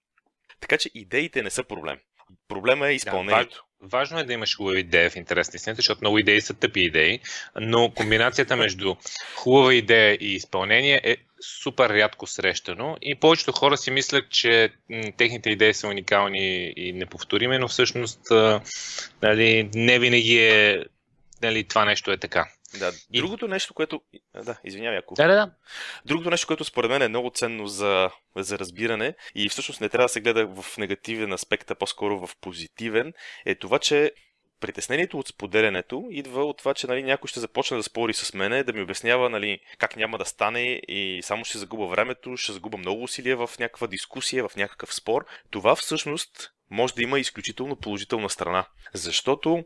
Така 0.59 0.77
че 0.77 0.89
идеите 0.93 1.43
не 1.43 1.49
са 1.49 1.63
проблем. 1.63 1.99
Проблема 2.47 2.87
е 2.87 2.93
изпълнението. 2.93 3.65
Важно 3.83 4.19
е 4.19 4.23
да 4.23 4.33
имаш 4.33 4.57
хубава 4.57 4.79
идея 4.79 5.09
в 5.09 5.15
интерес 5.15 5.53
на 5.53 5.57
истината, 5.57 5.75
защото 5.75 6.01
много 6.01 6.19
идеи 6.19 6.41
са 6.41 6.53
тъпи 6.53 6.79
идеи, 6.79 7.19
но 7.55 7.91
комбинацията 7.91 8.55
между 8.55 8.95
хубава 9.35 9.73
идея 9.73 10.17
и 10.21 10.33
изпълнение 10.33 11.01
е 11.03 11.17
супер 11.63 11.89
рядко 11.89 12.27
срещано 12.27 12.97
и 13.01 13.15
повечето 13.15 13.51
хора 13.51 13.77
си 13.77 13.91
мислят, 13.91 14.29
че 14.29 14.69
техните 15.17 15.49
идеи 15.49 15.73
са 15.73 15.87
уникални 15.87 16.73
и 16.75 16.93
неповторими, 16.93 17.57
но 17.57 17.67
всъщност 17.67 18.19
нали, 19.21 19.69
не 19.75 19.99
винаги 19.99 20.37
е 20.37 20.85
нали, 21.41 21.63
това 21.63 21.85
нещо 21.85 22.11
е 22.11 22.17
така. 22.17 22.47
Да, 22.79 22.91
другото 23.09 23.47
нещо, 23.47 23.73
което... 23.73 24.01
Да, 24.43 24.59
извинявай, 24.63 24.97
ако... 24.97 25.15
Да, 25.15 25.27
да, 25.27 25.35
да. 25.35 25.51
Другото 26.05 26.29
нещо, 26.29 26.47
което 26.47 26.63
според 26.63 26.91
мен 26.91 27.01
е 27.01 27.07
много 27.07 27.29
ценно 27.29 27.67
за, 27.67 28.09
за 28.35 28.59
разбиране 28.59 29.15
и 29.35 29.49
всъщност 29.49 29.81
не 29.81 29.89
трябва 29.89 30.05
да 30.05 30.09
се 30.09 30.21
гледа 30.21 30.47
в 30.47 30.77
негативен 30.77 31.33
аспект, 31.33 31.71
а 31.71 31.75
по-скоро 31.75 32.27
в 32.27 32.35
позитивен, 32.41 33.13
е 33.45 33.55
това, 33.55 33.79
че 33.79 34.11
притеснението 34.61 35.19
от 35.19 35.27
споделянето 35.27 36.07
идва 36.11 36.45
от 36.45 36.57
това, 36.57 36.73
че 36.73 36.87
нали, 36.87 37.03
някой 37.03 37.27
ще 37.27 37.39
започне 37.39 37.77
да 37.77 37.83
спори 37.83 38.13
с 38.13 38.33
мене, 38.33 38.63
да 38.63 38.73
ми 38.73 38.81
обяснява 38.81 39.29
нали, 39.29 39.59
как 39.77 39.95
няма 39.95 40.17
да 40.17 40.25
стане 40.25 40.81
и 40.87 41.19
само 41.23 41.45
ще 41.45 41.57
загуба 41.57 41.87
времето, 41.87 42.37
ще 42.37 42.51
загуба 42.51 42.77
много 42.77 43.03
усилия 43.03 43.37
в 43.37 43.49
някаква 43.59 43.87
дискусия, 43.87 44.47
в 44.47 44.55
някакъв 44.55 44.93
спор. 44.93 45.25
Това 45.49 45.75
всъщност 45.75 46.51
може 46.69 46.93
да 46.93 47.03
има 47.03 47.19
изключително 47.19 47.75
положителна 47.75 48.29
страна. 48.29 48.65
Защото 48.93 49.63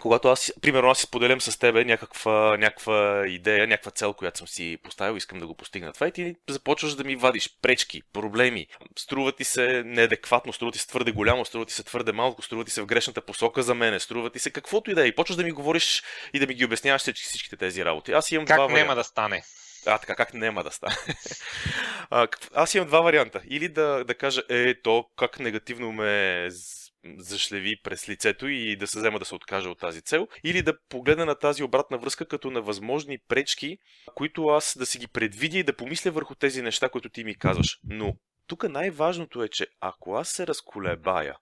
когато 0.00 0.28
аз, 0.28 0.52
примерно, 0.60 0.88
аз 0.88 0.98
си 0.98 1.06
споделям 1.06 1.40
с 1.40 1.58
тебе 1.58 1.84
някаква, 1.84 2.56
някаква 2.56 3.24
идея, 3.26 3.66
някаква 3.66 3.90
цел, 3.90 4.12
която 4.12 4.38
съм 4.38 4.48
си 4.48 4.78
поставил, 4.82 5.16
искам 5.16 5.38
да 5.38 5.46
го 5.46 5.54
постигна 5.54 5.92
това 5.92 6.08
и 6.08 6.12
ти 6.12 6.36
започваш 6.48 6.94
да 6.94 7.04
ми 7.04 7.16
вадиш 7.16 7.50
пречки, 7.62 8.02
проблеми. 8.12 8.66
Струва 8.98 9.32
ти 9.32 9.44
се 9.44 9.82
неадекватно, 9.86 10.52
струва 10.52 10.72
ти 10.72 10.78
се 10.78 10.88
твърде 10.88 11.12
голямо, 11.12 11.44
струва 11.44 11.66
ти 11.66 11.72
се 11.72 11.82
твърде 11.82 12.12
малко, 12.12 12.42
струва 12.42 12.64
ти 12.64 12.70
се 12.70 12.82
в 12.82 12.86
грешната 12.86 13.20
посока 13.20 13.62
за 13.62 13.74
мене, 13.74 14.00
струва 14.00 14.30
ти 14.30 14.38
се 14.38 14.50
каквото 14.50 14.90
и 14.90 14.94
да 14.94 15.04
е. 15.04 15.06
И 15.06 15.14
почваш 15.14 15.36
да 15.36 15.44
ми 15.44 15.50
говориш 15.50 16.02
и 16.32 16.38
да 16.38 16.46
ми 16.46 16.54
ги 16.54 16.64
обясняваш 16.64 17.02
всичките 17.14 17.56
тези 17.56 17.84
работи. 17.84 18.12
Аз 18.12 18.30
имам 18.30 18.46
как 18.46 18.56
два 18.56 18.68
няма 18.68 18.94
да 18.94 19.04
стане? 19.04 19.42
А, 19.86 19.98
така, 19.98 20.14
как 20.14 20.34
няма 20.34 20.64
да 20.64 20.70
стане? 20.70 20.96
аз 22.54 22.74
имам 22.74 22.88
два 22.88 23.00
варианта. 23.00 23.40
Или 23.48 23.68
да, 23.68 24.04
да 24.04 24.14
кажа, 24.14 24.42
е, 24.48 24.74
то 24.74 25.06
как 25.16 25.38
негативно 25.40 25.92
ме 25.92 26.48
зашлеви 27.18 27.80
през 27.82 28.08
лицето 28.08 28.48
и 28.48 28.76
да 28.76 28.86
се 28.86 28.98
взема 28.98 29.18
да 29.18 29.24
се 29.24 29.34
откажа 29.34 29.70
от 29.70 29.78
тази 29.78 30.02
цел, 30.02 30.28
или 30.44 30.62
да 30.62 30.78
погледна 30.88 31.24
на 31.24 31.34
тази 31.34 31.62
обратна 31.62 31.98
връзка 31.98 32.26
като 32.26 32.50
на 32.50 32.62
възможни 32.62 33.18
пречки, 33.28 33.78
които 34.14 34.46
аз 34.46 34.78
да 34.78 34.86
си 34.86 34.98
ги 34.98 35.06
предвидя 35.06 35.58
и 35.58 35.62
да 35.62 35.76
помисля 35.76 36.10
върху 36.10 36.34
тези 36.34 36.62
неща, 36.62 36.88
които 36.88 37.08
ти 37.08 37.24
ми 37.24 37.38
казваш. 37.38 37.78
Но 37.84 38.14
тук 38.46 38.68
най-важното 38.68 39.42
е, 39.42 39.48
че 39.48 39.66
ако 39.80 40.14
аз 40.14 40.28
се 40.28 40.46
разколебая, 40.46 41.36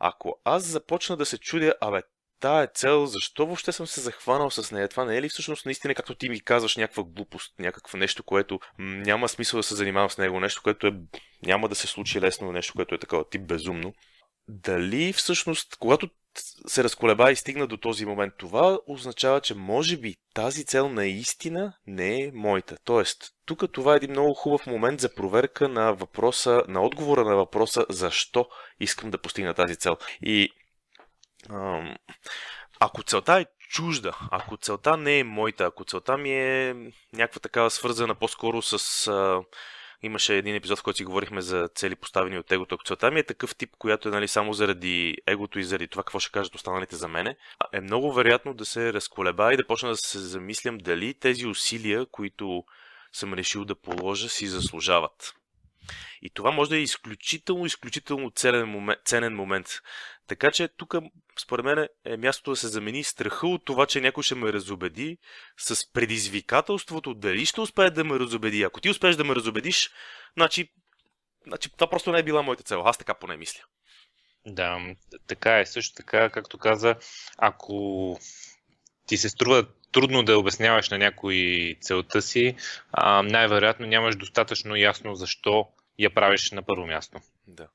ако 0.00 0.40
аз 0.44 0.64
започна 0.64 1.16
да 1.16 1.26
се 1.26 1.38
чудя, 1.38 1.74
абе, 1.80 2.02
тая 2.40 2.66
цел, 2.66 3.06
защо 3.06 3.46
въобще 3.46 3.72
съм 3.72 3.86
се 3.86 4.00
захванал 4.00 4.50
с 4.50 4.70
нея? 4.70 4.88
Това 4.88 5.04
не 5.04 5.16
е 5.16 5.22
ли 5.22 5.28
всъщност 5.28 5.64
наистина, 5.66 5.94
както 5.94 6.14
ти 6.14 6.28
ми 6.28 6.40
казваш, 6.40 6.76
някаква 6.76 7.02
глупост, 7.02 7.58
някакво 7.58 7.98
нещо, 7.98 8.22
което 8.22 8.60
няма 8.78 9.28
смисъл 9.28 9.58
да 9.58 9.62
се 9.62 9.74
занимавам 9.74 10.10
с 10.10 10.18
него, 10.18 10.40
нещо, 10.40 10.62
което 10.62 10.86
е, 10.86 10.92
няма 11.42 11.68
да 11.68 11.74
се 11.74 11.86
случи 11.86 12.20
лесно, 12.20 12.52
нещо, 12.52 12.72
което 12.76 12.94
е 12.94 12.98
такова 12.98 13.28
тип 13.28 13.42
безумно 13.42 13.94
дали 14.48 15.12
всъщност, 15.12 15.76
когато 15.76 16.08
се 16.66 16.84
разколеба 16.84 17.32
и 17.32 17.36
стигна 17.36 17.66
до 17.66 17.76
този 17.76 18.06
момент, 18.06 18.34
това 18.38 18.78
означава, 18.86 19.40
че 19.40 19.54
може 19.54 19.96
би 19.96 20.16
тази 20.34 20.64
цел 20.64 20.88
наистина 20.88 21.72
не 21.86 22.22
е 22.22 22.32
моята. 22.34 22.76
Тоест, 22.84 23.34
тук 23.44 23.72
това 23.72 23.92
е 23.92 23.96
един 23.96 24.10
много 24.10 24.34
хубав 24.34 24.66
момент 24.66 25.00
за 25.00 25.14
проверка 25.14 25.68
на 25.68 25.92
въпроса, 25.92 26.62
на 26.68 26.82
отговора 26.82 27.24
на 27.24 27.36
въпроса 27.36 27.86
защо 27.88 28.48
искам 28.80 29.10
да 29.10 29.18
постигна 29.18 29.54
тази 29.54 29.76
цел. 29.76 29.96
И 30.22 30.50
ам, 31.50 31.96
ако 32.80 33.02
целта 33.02 33.40
е 33.40 33.46
чужда, 33.70 34.18
ако 34.30 34.56
целта 34.56 34.96
не 34.96 35.18
е 35.18 35.24
моята, 35.24 35.64
ако 35.64 35.84
целта 35.84 36.18
ми 36.18 36.32
е 36.32 36.74
някаква 37.12 37.40
такава 37.40 37.70
свързана 37.70 38.14
по-скоро 38.14 38.62
с 38.62 39.06
а, 39.06 39.42
Имаше 40.02 40.36
един 40.36 40.54
епизод, 40.54 40.78
в 40.78 40.82
който 40.82 40.96
си 40.96 41.04
говорихме 41.04 41.40
за 41.40 41.68
цели 41.74 41.94
поставени 41.94 42.38
от 42.38 42.52
егото. 42.52 42.78
Целта 42.84 43.10
ми 43.10 43.20
е 43.20 43.26
такъв 43.26 43.56
тип, 43.56 43.70
която 43.78 44.08
е 44.08 44.12
нали, 44.12 44.28
само 44.28 44.52
заради 44.52 45.16
егото 45.26 45.58
и 45.58 45.64
заради 45.64 45.88
това 45.88 46.02
какво 46.02 46.18
ще 46.18 46.32
кажат 46.32 46.54
останалите 46.54 46.96
за 46.96 47.08
мене, 47.08 47.36
е 47.72 47.80
много 47.80 48.12
вероятно 48.12 48.54
да 48.54 48.64
се 48.64 48.92
разколеба 48.92 49.54
и 49.54 49.56
да 49.56 49.66
почна 49.66 49.88
да 49.88 49.96
се 49.96 50.18
замислям 50.18 50.78
дали 50.78 51.14
тези 51.14 51.46
усилия, 51.46 52.06
които 52.06 52.64
съм 53.12 53.34
решил 53.34 53.64
да 53.64 53.74
положа, 53.74 54.28
си 54.28 54.46
заслужават. 54.46 55.35
И 56.26 56.30
това 56.30 56.50
може 56.50 56.70
да 56.70 56.76
е 56.76 56.80
изключително, 56.80 57.66
изключително 57.66 58.30
ценен 58.30 58.68
момент. 58.68 59.00
Ценен 59.04 59.34
момент. 59.34 59.66
Така 60.26 60.50
че 60.50 60.68
тук, 60.68 60.94
според 61.40 61.64
мен, 61.64 61.88
е 62.04 62.16
мястото 62.16 62.50
да 62.50 62.56
се 62.56 62.68
замени 62.68 63.04
страха 63.04 63.46
от 63.46 63.64
това, 63.64 63.86
че 63.86 64.00
някой 64.00 64.22
ще 64.22 64.34
ме 64.34 64.52
разобеди 64.52 65.18
с 65.56 65.92
предизвикателството 65.92 67.14
дали 67.14 67.46
ще 67.46 67.60
успее 67.60 67.90
да 67.90 68.04
ме 68.04 68.18
разобеди. 68.18 68.62
Ако 68.62 68.80
ти 68.80 68.90
успееш 68.90 69.16
да 69.16 69.24
ме 69.24 69.34
разобедиш, 69.34 69.90
значи, 70.36 70.68
значи 71.46 71.70
това 71.70 71.90
просто 71.90 72.12
не 72.12 72.18
е 72.18 72.22
била 72.22 72.42
моята 72.42 72.62
цел. 72.62 72.82
Аз 72.86 72.98
така 72.98 73.14
поне 73.14 73.36
мисля. 73.36 73.60
Да, 74.46 74.78
така 75.26 75.58
е. 75.58 75.66
Също 75.66 75.94
така, 75.94 76.30
както 76.30 76.58
каза, 76.58 76.96
ако 77.38 78.18
ти 79.06 79.16
се 79.16 79.28
струва 79.28 79.66
трудно 79.92 80.22
да 80.22 80.38
обясняваш 80.38 80.90
на 80.90 80.98
някой 80.98 81.74
целта 81.80 82.22
си, 82.22 82.56
най-вероятно 83.24 83.86
нямаш 83.86 84.16
достатъчно 84.16 84.76
ясно 84.76 85.14
защо 85.14 85.68
я 85.98 86.14
правиш 86.14 86.50
на 86.50 86.62
първо 86.62 86.86
място. 86.86 87.18
Да. 87.46 87.68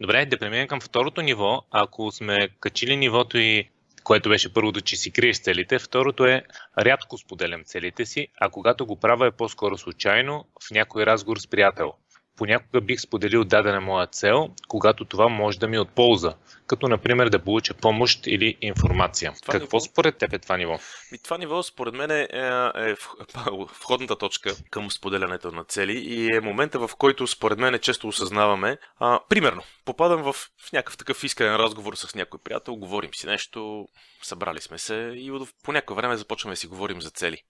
Добре, 0.00 0.26
да 0.26 0.38
преминем 0.38 0.68
към 0.68 0.80
второто 0.80 1.22
ниво. 1.22 1.62
Ако 1.70 2.12
сме 2.12 2.48
качили 2.60 2.96
нивото 2.96 3.38
и 3.38 3.68
което 4.04 4.28
беше 4.28 4.54
първото, 4.54 4.80
че 4.80 4.96
си 4.96 5.10
криеш 5.10 5.40
целите. 5.40 5.78
Второто 5.78 6.26
е, 6.26 6.42
рядко 6.78 7.18
споделям 7.18 7.64
целите 7.64 8.06
си, 8.06 8.28
а 8.40 8.50
когато 8.50 8.86
го 8.86 9.00
правя 9.00 9.26
е 9.26 9.30
по-скоро 9.30 9.78
случайно 9.78 10.44
в 10.66 10.70
някой 10.70 11.06
разговор 11.06 11.38
с 11.38 11.46
приятел 11.46 11.92
понякога 12.40 12.80
бих 12.80 13.00
споделил 13.00 13.44
дадена 13.44 13.80
моя 13.80 14.06
цел, 14.06 14.50
когато 14.68 15.04
това 15.04 15.28
може 15.28 15.58
да 15.58 15.68
ми 15.68 15.76
е 15.76 15.80
от 15.80 15.90
полза, 15.90 16.34
като 16.66 16.88
например 16.88 17.28
да 17.28 17.44
получа 17.44 17.74
помощ 17.74 18.26
или 18.26 18.56
информация. 18.60 19.32
Това 19.42 19.52
Какво 19.52 19.76
ниво... 19.76 19.80
според 19.80 20.16
теб 20.16 20.32
е 20.32 20.38
това 20.38 20.56
ниво? 20.56 20.78
И 21.12 21.18
това 21.18 21.38
ниво 21.38 21.62
според 21.62 21.94
мен 21.94 22.10
е, 22.10 22.28
е, 22.32 22.90
е 22.90 22.94
входната 23.80 24.16
точка 24.16 24.54
към 24.70 24.90
споделянето 24.90 25.52
на 25.52 25.64
цели 25.64 25.92
и 25.92 26.36
е 26.36 26.40
момента 26.40 26.78
в 26.78 26.90
който 26.98 27.26
според 27.26 27.58
мен 27.58 27.78
често 27.78 28.08
осъзнаваме. 28.08 28.78
А, 28.98 29.20
примерно, 29.28 29.62
попадам 29.84 30.22
в, 30.22 30.32
в 30.32 30.72
някакъв 30.72 30.96
такъв 30.96 31.24
искрен 31.24 31.56
разговор 31.56 31.94
с 31.94 32.14
някой 32.14 32.40
приятел, 32.44 32.76
говорим 32.76 33.14
си 33.14 33.26
нещо, 33.26 33.88
събрали 34.22 34.60
сме 34.60 34.78
се 34.78 35.12
и 35.16 35.32
по 35.64 35.72
някое 35.72 35.96
време 35.96 36.16
започваме 36.16 36.52
да 36.52 36.56
си 36.56 36.66
говорим 36.66 37.02
за 37.02 37.10
цели. 37.10 37.42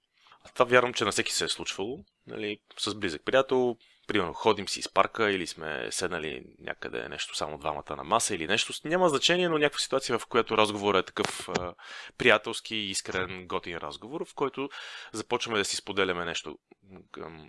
А 0.44 0.48
това 0.48 0.64
вярвам, 0.64 0.94
че 0.94 1.04
на 1.04 1.10
всеки 1.10 1.32
се 1.32 1.44
е 1.44 1.48
случвало. 1.48 2.04
Нали, 2.26 2.58
с 2.78 2.94
близък 2.94 3.22
приятел, 3.24 3.76
примерно 4.10 4.32
ходим 4.32 4.68
си 4.68 4.80
из 4.80 4.88
парка 4.88 5.30
или 5.30 5.46
сме 5.46 5.88
седнали 5.90 6.42
някъде 6.58 7.08
нещо 7.08 7.36
само 7.36 7.58
двамата 7.58 7.96
на 7.96 8.04
маса 8.04 8.34
или 8.34 8.46
нещо, 8.46 8.72
няма 8.84 9.08
значение, 9.08 9.48
но 9.48 9.58
някаква 9.58 9.78
ситуация, 9.78 10.18
в 10.18 10.26
която 10.26 10.58
разговорът 10.58 11.02
е 11.02 11.06
такъв 11.06 11.48
а, 11.48 11.74
приятелски, 12.18 12.76
искрен, 12.76 13.46
готин 13.46 13.76
разговор, 13.76 14.24
в 14.26 14.34
който 14.34 14.68
започваме 15.12 15.58
да 15.58 15.64
си 15.64 15.76
споделяме 15.76 16.24
нещо, 16.24 16.58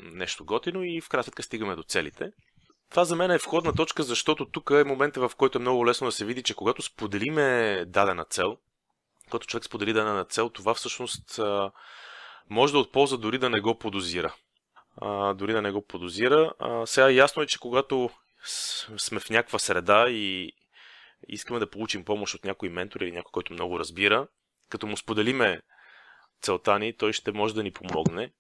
нещо 0.02 0.46
готино 0.46 0.84
и 0.84 1.02
в 1.02 1.10
крайна 1.10 1.24
сметка 1.24 1.44
стигаме 1.44 1.76
до 1.76 1.84
целите. 1.84 2.32
Това 2.90 3.06
за 3.06 3.16
мен 3.16 3.32
е 3.32 3.38
входна 3.38 3.74
точка, 3.74 4.04
защото 4.04 4.46
тук 4.46 4.70
е 4.70 4.84
момента, 4.84 5.30
в 5.30 5.36
който 5.36 5.58
е 5.58 5.62
много 5.62 5.88
лесно 5.88 6.08
да 6.08 6.12
се 6.12 6.26
види, 6.26 6.44
че 6.44 6.56
когато 6.56 6.82
споделиме 6.82 7.84
дадена 7.88 8.26
цел, 8.26 8.58
когато 9.26 9.48
човек 9.48 9.66
сподели 9.66 9.94
дадена 9.94 10.26
цел, 10.26 10.50
това 10.50 10.74
всъщност 10.74 11.40
може 12.50 12.74
да 12.74 12.80
отползва 12.80 13.18
дори 13.18 13.38
да 13.38 13.50
не 13.50 13.62
го 13.62 13.80
подозира 13.80 14.36
а, 15.02 15.34
дори 15.34 15.54
да 15.54 15.62
не 15.62 15.72
го 15.72 15.86
подозира. 15.86 16.54
А, 16.60 16.86
сега 16.86 17.10
ясно 17.10 17.44
е, 17.44 17.48
че 17.48 17.60
когато 17.60 18.10
сме 18.98 19.20
в 19.20 19.30
някаква 19.30 19.60
среда 19.60 20.10
и 20.10 20.52
искаме 21.28 21.60
да 21.60 21.70
получим 21.70 22.06
помощ 22.06 22.36
от 22.36 22.46
някой 22.46 22.70
ментор 22.70 23.02
или 23.02 23.12
някой, 23.12 23.32
който 23.32 23.54
много 23.54 23.80
разбира, 23.80 24.28
като 24.70 24.88
му 24.88 24.98
споделиме 24.98 25.62
целта 26.42 26.80
ни, 26.80 26.98
той 26.98 27.14
ще 27.14 27.32
може 27.32 27.56
да 27.56 27.64
ни 27.64 27.72
помогне. 27.72 28.32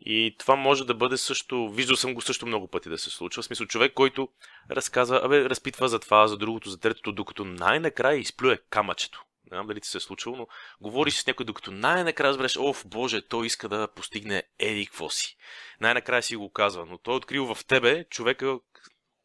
И 0.00 0.36
това 0.38 0.56
може 0.56 0.86
да 0.86 0.94
бъде 0.94 1.16
също, 1.16 1.70
виждал 1.70 1.96
съм 1.96 2.14
го 2.14 2.20
също 2.20 2.46
много 2.46 2.68
пъти 2.68 2.88
да 2.88 2.98
се 2.98 3.10
случва. 3.10 3.42
В 3.42 3.44
смисъл 3.44 3.66
човек, 3.66 3.92
който 3.94 4.28
разказва, 4.70 5.20
абе, 5.24 5.44
разпитва 5.44 5.88
за 5.88 5.98
това, 5.98 6.26
за 6.26 6.36
другото, 6.36 6.70
за 6.70 6.80
третото, 6.80 7.12
докато 7.12 7.44
най-накрая 7.44 8.18
изплюе 8.18 8.58
камъчето. 8.70 9.25
Не 9.50 9.56
знам 9.56 9.66
дали 9.66 9.80
ти 9.80 9.88
се 9.88 9.98
е 9.98 10.00
случило, 10.00 10.36
но 10.36 10.46
говориш 10.80 11.14
с 11.14 11.26
някой, 11.26 11.46
докато 11.46 11.70
най-накрая 11.70 12.30
разбереш, 12.30 12.56
оф, 12.56 12.86
боже, 12.86 13.28
той 13.28 13.46
иска 13.46 13.68
да 13.68 13.88
постигне 13.88 14.42
еди 14.58 14.86
какво 14.86 15.10
си. 15.10 15.36
Най-накрая 15.80 16.22
си 16.22 16.36
го 16.36 16.52
казва, 16.52 16.86
но 16.86 16.98
той 16.98 17.14
е 17.14 17.16
открил 17.16 17.54
в 17.54 17.64
тебе 17.64 18.04
човека, 18.04 18.58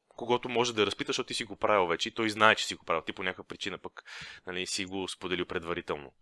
когато 0.08 0.50
може 0.50 0.74
да 0.74 0.86
разпиташ, 0.86 1.08
защото 1.08 1.28
ти 1.28 1.34
си 1.34 1.44
го 1.44 1.56
правил 1.56 1.88
вече 1.88 2.10
и 2.10 2.14
той 2.14 2.30
знае, 2.30 2.56
че 2.56 2.66
си 2.66 2.76
го 2.76 2.86
правил. 2.86 3.02
Ти 3.02 3.14
по 3.14 3.24
някаква 3.24 3.44
причина 3.44 3.78
пък 3.78 4.04
нали, 4.48 4.68
си 4.68 4.86
го 4.86 5.08
споделил 5.08 5.46
предварително. 5.46 6.14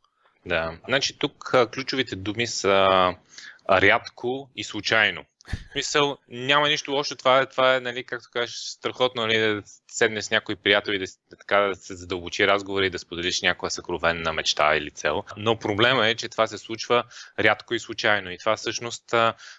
Да, 0.45 0.77
значи 0.87 1.17
тук 1.17 1.53
ключовите 1.73 2.15
думи 2.15 2.47
са 2.47 2.87
рядко 3.69 4.49
и 4.55 4.63
случайно. 4.63 5.25
Мисъл, 5.75 6.17
няма 6.27 6.69
нищо 6.69 6.91
лошо, 6.91 7.15
това 7.15 7.39
е, 7.39 7.45
това 7.45 7.75
е 7.75 7.79
нали, 7.79 8.03
както 8.03 8.29
кажеш, 8.33 8.55
страхотно 8.55 9.21
нали, 9.21 9.37
да 9.37 9.61
седне 9.87 10.21
с 10.21 10.31
някой 10.31 10.55
приятел 10.55 10.91
и 10.91 10.99
да, 10.99 11.05
така, 11.39 11.59
да 11.59 11.75
се 11.75 11.95
задълбочи 11.95 12.47
разговор 12.47 12.81
и 12.81 12.89
да 12.89 12.99
споделиш 12.99 13.41
някоя 13.41 13.71
съкровенна 13.71 14.33
мечта 14.33 14.75
или 14.75 14.91
цел. 14.91 15.23
Но 15.37 15.59
проблема 15.59 16.07
е, 16.07 16.15
че 16.15 16.29
това 16.29 16.47
се 16.47 16.57
случва 16.57 17.03
рядко 17.39 17.73
и 17.73 17.79
случайно. 17.79 18.31
И 18.31 18.37
това 18.37 18.55
всъщност 18.55 19.15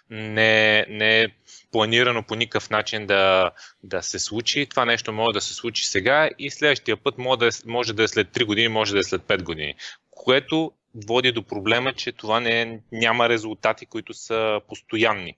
не, 0.09 0.85
не 0.89 1.21
е 1.21 1.27
планирано 1.71 2.23
по 2.23 2.35
никакъв 2.35 2.69
начин 2.69 3.05
да, 3.05 3.51
да 3.83 4.01
се 4.01 4.19
случи. 4.19 4.67
Това 4.69 4.85
нещо 4.85 5.13
може 5.13 5.33
да 5.33 5.41
се 5.41 5.53
случи 5.53 5.85
сега 5.85 6.29
и 6.39 6.51
следващия 6.51 6.97
път 6.97 7.17
може 7.17 7.39
да, 7.39 7.47
е, 7.47 7.49
може 7.65 7.93
да 7.93 8.03
е 8.03 8.07
след 8.07 8.27
3 8.27 8.45
години, 8.45 8.67
може 8.67 8.93
да 8.93 8.99
е 8.99 9.03
след 9.03 9.21
5 9.21 9.43
години. 9.43 9.75
Което 10.23 10.71
води 11.07 11.31
до 11.31 11.43
проблема, 11.43 11.93
че 11.93 12.11
това 12.11 12.39
не, 12.39 12.83
няма 12.91 13.29
резултати, 13.29 13.85
които 13.85 14.13
са 14.13 14.61
постоянни. 14.67 15.37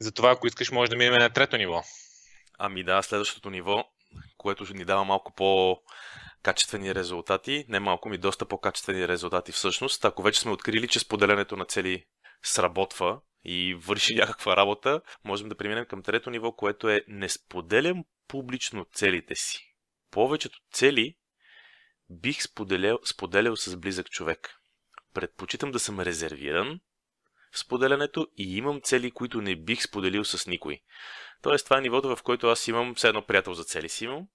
Затова, 0.00 0.30
ако 0.30 0.46
искаш, 0.46 0.70
може 0.70 0.90
да 0.90 0.96
минем 0.96 1.18
на 1.18 1.30
трето 1.30 1.56
ниво. 1.56 1.82
Ами 2.58 2.84
да, 2.84 3.02
следващото 3.02 3.50
ниво, 3.50 3.84
което 4.36 4.74
ни 4.74 4.84
дава 4.84 5.04
малко 5.04 5.32
по 5.34 5.78
качествени 6.42 6.94
резултати, 6.94 7.64
не 7.68 7.80
малко 7.80 8.08
ми 8.08 8.18
доста 8.18 8.46
по-качествени 8.46 9.08
резултати 9.08 9.52
всъщност. 9.52 10.04
Ако 10.04 10.22
вече 10.22 10.40
сме 10.40 10.52
открили, 10.52 10.88
че 10.88 10.98
споделянето 10.98 11.56
на 11.56 11.64
цели 11.64 12.04
сработва 12.42 13.20
и 13.44 13.74
върши 13.74 14.14
някаква 14.14 14.56
работа, 14.56 15.00
можем 15.24 15.48
да 15.48 15.56
преминем 15.56 15.86
към 15.86 16.02
трето 16.02 16.30
ниво, 16.30 16.52
което 16.52 16.88
е 16.88 17.04
не 17.08 17.28
споделям 17.28 18.04
публично 18.28 18.86
целите 18.92 19.34
си. 19.34 19.74
Повечето 20.10 20.58
цели 20.72 21.14
бих 22.12 22.42
споделял, 22.42 22.98
споделял 23.04 23.56
с 23.56 23.76
близък 23.76 24.10
човек. 24.10 24.58
Предпочитам 25.14 25.70
да 25.70 25.78
съм 25.78 26.00
резервиран 26.00 26.80
в 27.52 27.58
споделянето 27.58 28.28
и 28.38 28.56
имам 28.56 28.80
цели, 28.80 29.10
които 29.10 29.40
не 29.40 29.56
бих 29.56 29.82
споделил 29.82 30.24
с 30.24 30.46
никой. 30.46 30.80
Тоест, 31.42 31.64
това 31.64 31.78
е 31.78 31.80
нивото, 31.80 32.16
в 32.16 32.22
което 32.22 32.48
аз 32.48 32.68
имам 32.68 32.94
все 32.94 33.08
едно 33.08 33.22
приятел 33.22 33.54
за 33.54 33.64
цели 33.64 33.88
си 33.88 34.04
имам. 34.04 34.26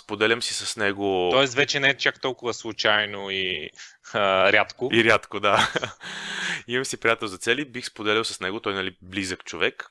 Споделям 0.00 0.42
си 0.42 0.54
с 0.54 0.76
него. 0.76 1.28
Тоест, 1.32 1.54
вече 1.54 1.80
не 1.80 1.88
е 1.88 1.96
чак 1.96 2.20
толкова 2.20 2.54
случайно 2.54 3.30
и 3.30 3.70
а, 4.12 4.52
рядко. 4.52 4.90
И 4.92 5.04
рядко, 5.04 5.40
да. 5.40 5.72
имам 6.68 6.84
си 6.84 7.00
приятел 7.00 7.28
за 7.28 7.38
цели, 7.38 7.64
бих 7.64 7.86
споделял 7.86 8.24
с 8.24 8.40
него, 8.40 8.60
той 8.60 8.72
е 8.72 8.76
нали, 8.76 8.96
близък 9.02 9.44
човек. 9.44 9.90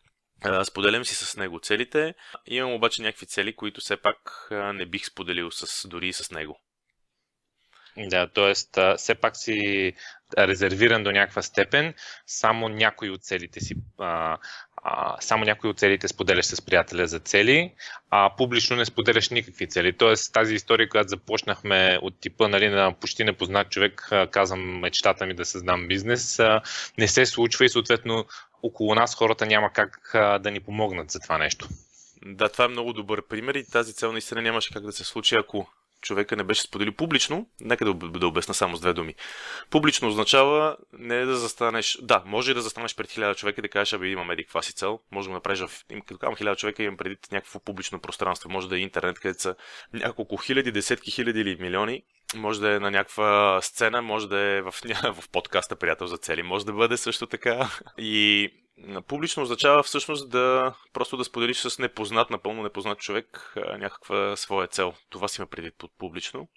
Споделям 0.64 1.06
си 1.06 1.16
с 1.16 1.38
него 1.38 1.60
целите. 1.60 2.14
Имам 2.46 2.74
обаче 2.74 3.02
някакви 3.02 3.26
цели, 3.26 3.56
които 3.56 3.82
все 3.82 3.98
пак 3.98 4.48
не 4.52 4.86
бих 4.86 5.06
споделил 5.06 5.52
с, 5.52 5.88
дори 5.88 6.08
и 6.08 6.14
с 6.14 6.32
него. 6.32 6.60
Да, 7.98 8.28
т.е. 8.28 8.54
все 8.98 9.16
пак 9.16 9.38
си 9.38 9.94
резервиран 10.38 11.04
до 11.04 11.12
някаква 11.12 11.42
степен, 11.42 11.94
само 12.28 12.70
някои 12.70 13.10
от 13.10 13.24
целите 13.24 13.60
си 13.60 13.76
а, 13.98 14.38
а, 14.84 15.18
само 15.22 15.46
някои 15.46 15.70
от 15.70 15.80
целите 15.80 16.08
споделяш 16.08 16.46
с 16.46 16.62
приятеля 16.62 17.08
за 17.08 17.20
цели, 17.20 17.74
а 18.10 18.36
публично 18.38 18.76
не 18.76 18.86
споделяш 18.86 19.30
никакви 19.30 19.68
цели. 19.68 19.98
Тоест 19.98 20.34
тази 20.34 20.56
история, 20.56 20.90
която 20.90 21.10
започнахме 21.10 22.00
от 22.02 22.20
типа 22.20 22.48
нали, 22.48 22.70
на 22.70 22.94
почти 22.94 23.24
непознат 23.24 23.70
човек, 23.70 24.10
казвам 24.32 24.80
мечтата 24.80 25.26
ми 25.26 25.34
да 25.34 25.46
създам 25.46 25.88
бизнес, 25.88 26.40
не 26.98 27.08
се 27.08 27.26
случва 27.26 27.66
и 27.66 27.70
съответно 27.70 28.26
около 28.64 28.96
нас 28.96 29.16
хората 29.16 29.46
няма 29.46 29.74
как 29.74 30.12
да 30.14 30.52
ни 30.52 30.60
помогнат 30.60 31.12
за 31.12 31.20
това 31.20 31.38
нещо. 31.38 31.68
Да, 32.26 32.50
това 32.50 32.66
е 32.66 32.68
много 32.68 32.94
добър 32.94 33.28
пример 33.28 33.56
и 33.56 33.70
тази 33.72 33.94
цел 33.94 34.12
наистина 34.12 34.42
нямаше 34.42 34.74
как 34.74 34.84
да 34.84 34.92
се 34.92 35.04
случи, 35.04 35.36
ако 35.36 35.68
човека 36.02 36.36
не 36.36 36.44
беше 36.44 36.62
споделил 36.62 36.94
публично, 36.94 37.48
нека 37.62 37.86
да, 37.86 37.94
да 37.94 38.28
обясна 38.28 38.54
само 38.54 38.76
с 38.76 38.82
две 38.82 38.94
думи. 38.94 39.16
Публично 39.70 40.08
означава 40.08 40.78
не 40.94 41.26
да 41.26 41.36
застанеш, 41.38 41.98
да, 42.02 42.24
може 42.26 42.54
да 42.54 42.62
застанеш 42.62 42.96
пред 42.96 43.12
хиляда 43.12 43.36
човека 43.36 43.62
и 43.62 43.62
да 43.62 43.70
кажеш, 43.70 43.94
абе 43.94 44.08
имам 44.08 44.32
еди 44.32 44.46
си 44.62 44.74
цел, 44.74 45.00
може 45.12 45.28
да 45.28 45.34
направиш 45.34 45.60
в, 45.60 45.86
като 46.08 46.18
казвам 46.18 46.36
хиляда 46.36 46.56
човека, 46.56 46.84
имам 46.84 46.98
преди 46.98 47.18
някакво 47.32 47.60
публично 47.60 48.00
пространство, 48.00 48.50
може 48.50 48.70
да 48.70 48.78
е 48.78 48.80
интернет, 48.80 49.20
където 49.20 49.42
са 49.42 49.56
няколко 49.94 50.38
хиляди, 50.38 50.72
десетки 50.72 51.12
хиляди 51.12 51.40
или 51.40 51.58
милиони, 51.60 52.04
може 52.36 52.60
да 52.60 52.76
е 52.76 52.80
на 52.80 52.92
някаква 52.92 53.62
сцена, 53.62 54.02
може 54.02 54.30
да 54.30 54.40
е 54.40 54.62
в, 54.62 54.76
в 55.22 55.30
подкаста 55.32 55.76
Приятел 55.76 56.08
за 56.08 56.18
цели, 56.18 56.44
може 56.44 56.66
да 56.66 56.74
бъде 56.74 56.98
също 56.98 57.28
така. 57.28 57.70
И 57.98 58.50
Публично 59.08 59.44
означава 59.44 59.84
всъщност 59.84 60.30
да 60.30 60.74
просто 60.94 61.18
да 61.18 61.24
споделиш 61.24 61.58
с 61.58 61.80
непознат, 61.80 62.30
напълно 62.30 62.64
непознат 62.64 63.00
човек 63.00 63.54
някаква 63.80 64.36
своя 64.36 64.68
цел. 64.68 64.94
Това 65.10 65.28
си 65.28 65.42
ме 65.42 65.48
преди 65.48 65.72
под 65.72 65.92
публично. 65.98 66.48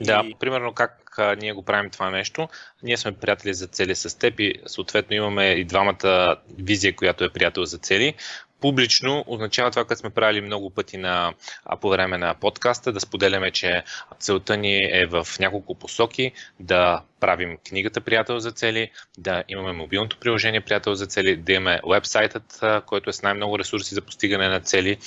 Да, 0.00 0.22
и... 0.26 0.34
примерно 0.40 0.72
как 0.72 1.18
а, 1.18 1.36
ние 1.36 1.52
го 1.52 1.64
правим 1.64 1.90
това 1.90 2.10
нещо. 2.10 2.48
Ние 2.82 2.96
сме 2.96 3.12
приятели 3.12 3.54
за 3.54 3.66
цели 3.66 3.94
с 3.94 4.18
теб 4.18 4.40
и 4.40 4.54
съответно 4.66 5.16
имаме 5.16 5.50
и 5.50 5.64
двамата 5.64 6.36
визия, 6.58 6.96
която 6.96 7.24
е 7.24 7.32
приятел 7.32 7.64
за 7.64 7.78
цели 7.78 8.14
публично 8.60 9.24
означава 9.26 9.70
това, 9.70 9.84
което 9.84 10.00
сме 10.00 10.10
правили 10.10 10.40
много 10.40 10.70
пъти 10.70 10.96
на, 10.96 11.34
по 11.80 11.88
време 11.88 12.18
на 12.18 12.34
подкаста, 12.34 12.92
да 12.92 13.00
споделяме, 13.00 13.50
че 13.50 13.82
целта 14.18 14.56
ни 14.56 14.76
е 14.76 15.06
в 15.06 15.26
няколко 15.40 15.74
посоки, 15.74 16.32
да 16.60 17.02
правим 17.20 17.58
книгата 17.68 18.00
Приятел 18.00 18.38
за 18.38 18.52
цели, 18.52 18.90
да 19.18 19.44
имаме 19.48 19.72
мобилното 19.72 20.16
приложение 20.20 20.60
Приятел 20.60 20.94
за 20.94 21.06
цели, 21.06 21.36
да 21.36 21.52
имаме 21.52 21.80
вебсайтът, 21.90 22.60
който 22.86 23.10
е 23.10 23.12
с 23.12 23.22
най-много 23.22 23.58
ресурси 23.58 23.94
за 23.94 24.02
постигане 24.02 24.48
на 24.48 24.60
цели 24.60 24.98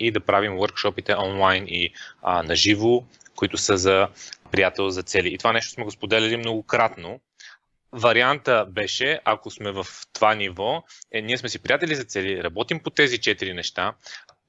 и 0.00 0.10
да 0.10 0.20
правим 0.20 0.52
workshopите 0.52 1.18
онлайн 1.18 1.64
и 1.68 1.90
а, 2.22 2.42
наживо, 2.42 3.04
които 3.36 3.58
са 3.58 3.76
за 3.76 4.08
приятел 4.50 4.90
за 4.90 5.02
цели. 5.02 5.34
И 5.34 5.38
това 5.38 5.52
нещо 5.52 5.70
сме 5.70 5.84
го 5.84 5.90
споделяли 5.90 6.36
многократно 6.36 7.20
варианта 7.94 8.66
беше, 8.70 9.20
ако 9.24 9.50
сме 9.50 9.72
в 9.72 9.86
това 10.12 10.34
ниво, 10.34 10.82
е, 11.12 11.22
ние 11.22 11.38
сме 11.38 11.48
си 11.48 11.58
приятели 11.58 11.94
за 11.94 12.04
цели, 12.04 12.42
работим 12.42 12.80
по 12.80 12.90
тези 12.90 13.20
четири 13.20 13.54
неща, 13.54 13.94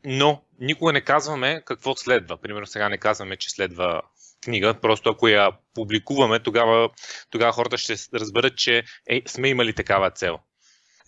но 0.06 0.42
никога 0.60 0.94
не 0.94 1.02
казваме 1.02 1.62
какво 1.66 1.96
следва. 1.96 2.38
Примерно 2.38 2.68
сега 2.68 2.90
не 2.90 2.98
казваме, 2.98 3.38
че 3.38 3.50
следва 3.50 4.02
книга, 4.44 4.74
просто 4.82 5.10
ако 5.10 5.28
я 5.28 5.52
публикуваме, 5.74 6.40
тогава, 6.40 6.90
тогава 7.30 7.52
хората 7.52 7.78
ще 7.78 7.96
разберат, 8.14 8.58
че 8.58 8.84
е, 9.08 9.22
сме 9.28 9.50
имали 9.50 9.74
такава 9.74 10.12
цел. 10.12 10.40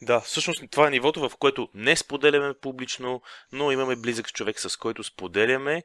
Да, 0.02 0.19
всъщност 0.19 0.63
това 0.71 0.88
е 0.88 0.91
нивото, 0.91 1.30
в 1.30 1.38
което 1.38 1.69
не 1.73 1.95
споделяме 1.95 2.54
публично, 2.62 3.21
но 3.52 3.71
имаме 3.71 3.95
близък 3.95 4.34
човек, 4.34 4.60
с 4.60 4.78
който 4.78 5.04
споделяме 5.04 5.84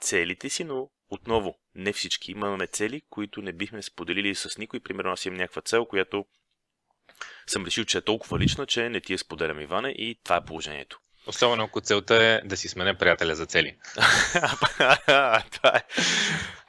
целите 0.00 0.50
си, 0.50 0.64
но 0.64 0.88
отново, 1.14 1.58
не 1.74 1.92
всички. 1.92 2.30
Имаме 2.30 2.66
цели, 2.66 3.02
които 3.10 3.42
не 3.42 3.52
бихме 3.52 3.82
споделили 3.82 4.34
с 4.34 4.58
никой. 4.58 4.80
Примерно 4.80 5.10
аз 5.10 5.26
имам 5.26 5.36
някаква 5.36 5.62
цел, 5.62 5.86
която 5.86 6.24
съм 7.46 7.64
решил, 7.64 7.84
че 7.84 7.98
е 7.98 8.00
толкова 8.00 8.38
лична, 8.38 8.66
че 8.66 8.88
не 8.88 9.00
ти 9.00 9.12
я 9.12 9.18
споделям, 9.18 9.60
Иване, 9.60 9.88
и 9.88 10.20
това 10.24 10.36
е 10.36 10.44
положението. 10.44 10.98
Особено 11.26 11.64
ако 11.64 11.80
целта 11.80 12.24
е 12.24 12.40
да 12.44 12.56
си 12.56 12.68
смене 12.68 12.98
приятеля 12.98 13.34
за 13.34 13.46
цели. 13.46 13.76
това 15.52 15.72
е. 15.74 15.82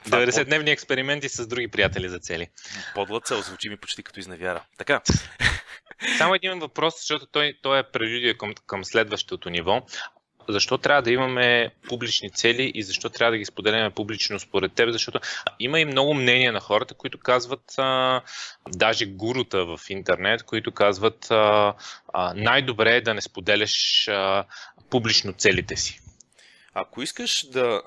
90-дневни 0.09 0.71
експерименти 0.71 1.29
с 1.29 1.47
други 1.47 1.67
приятели 1.67 2.09
за 2.09 2.19
цели. 2.19 2.47
Подла 2.95 3.21
цел 3.21 3.41
звучи 3.41 3.69
ми 3.69 3.77
почти 3.77 4.03
като 4.03 4.19
изневяра. 4.19 4.65
Така. 4.77 5.01
Само 6.17 6.35
един 6.35 6.59
въпрос, 6.59 6.95
защото 6.97 7.25
той, 7.25 7.59
той 7.61 7.79
е 7.79 7.91
прелюдия 7.91 8.37
към, 8.37 8.53
към 8.65 8.85
следващото 8.85 9.49
ниво 9.49 9.85
защо 10.49 10.77
трябва 10.77 11.01
да 11.01 11.11
имаме 11.11 11.69
публични 11.87 12.31
цели 12.31 12.71
и 12.75 12.83
защо 12.83 13.09
трябва 13.09 13.31
да 13.31 13.37
ги 13.37 13.45
споделяме 13.45 13.89
публично 13.89 14.39
според 14.39 14.73
теб, 14.73 14.89
защото 14.89 15.19
има 15.59 15.79
и 15.79 15.85
много 15.85 16.13
мнения 16.13 16.53
на 16.53 16.59
хората, 16.59 16.93
които 16.93 17.19
казват, 17.19 17.73
а, 17.77 18.21
даже 18.69 19.05
гурута 19.05 19.65
в 19.65 19.79
интернет, 19.89 20.43
които 20.43 20.71
казват 20.71 21.31
а, 21.31 21.73
а, 22.13 22.33
най-добре 22.35 22.95
е 22.95 23.01
да 23.01 23.13
не 23.13 23.21
споделяш 23.21 24.07
а, 24.07 24.43
публично 24.89 25.33
целите 25.33 25.75
си. 25.75 25.99
Ако 26.73 27.01
искаш 27.01 27.47
да 27.49 27.81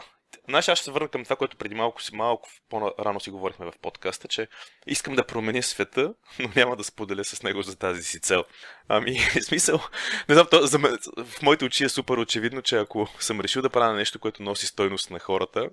Знаеш, 0.49 0.69
аз 0.69 0.79
ще 0.79 0.85
се 0.85 0.91
върна 0.91 1.09
към 1.09 1.25
това, 1.25 1.37
което 1.37 1.57
преди 1.57 1.75
малко, 1.75 2.01
малко 2.13 2.49
по-рано 2.69 3.21
си 3.21 3.31
говорихме 3.31 3.67
в 3.67 3.73
подкаста, 3.83 4.29
че 4.29 4.49
искам 4.87 5.15
да 5.15 5.27
променя 5.27 5.63
света, 5.63 6.15
но 6.39 6.51
няма 6.57 6.77
да 6.77 6.85
споделя 6.85 7.25
с 7.25 7.43
него 7.43 7.63
за 7.63 7.77
тази 7.77 8.03
си 8.03 8.21
цел. 8.21 8.45
Ами, 8.89 9.19
смисъл, 9.43 9.81
не 10.29 10.35
знам, 10.35 10.47
то, 10.51 10.67
за 10.67 10.79
мен, 10.79 10.99
в 11.25 11.43
моите 11.43 11.65
очи 11.65 11.85
е 11.85 11.89
супер 11.89 12.17
очевидно, 12.17 12.63
че 12.63 12.77
ако 12.77 13.09
съм 13.21 13.41
решил 13.41 13.63
да 13.63 13.71
правя 13.71 13.95
нещо, 13.95 14.19
което 14.19 14.43
носи 14.43 14.67
стойност 14.67 15.11
на 15.11 15.19
хората, 15.19 15.71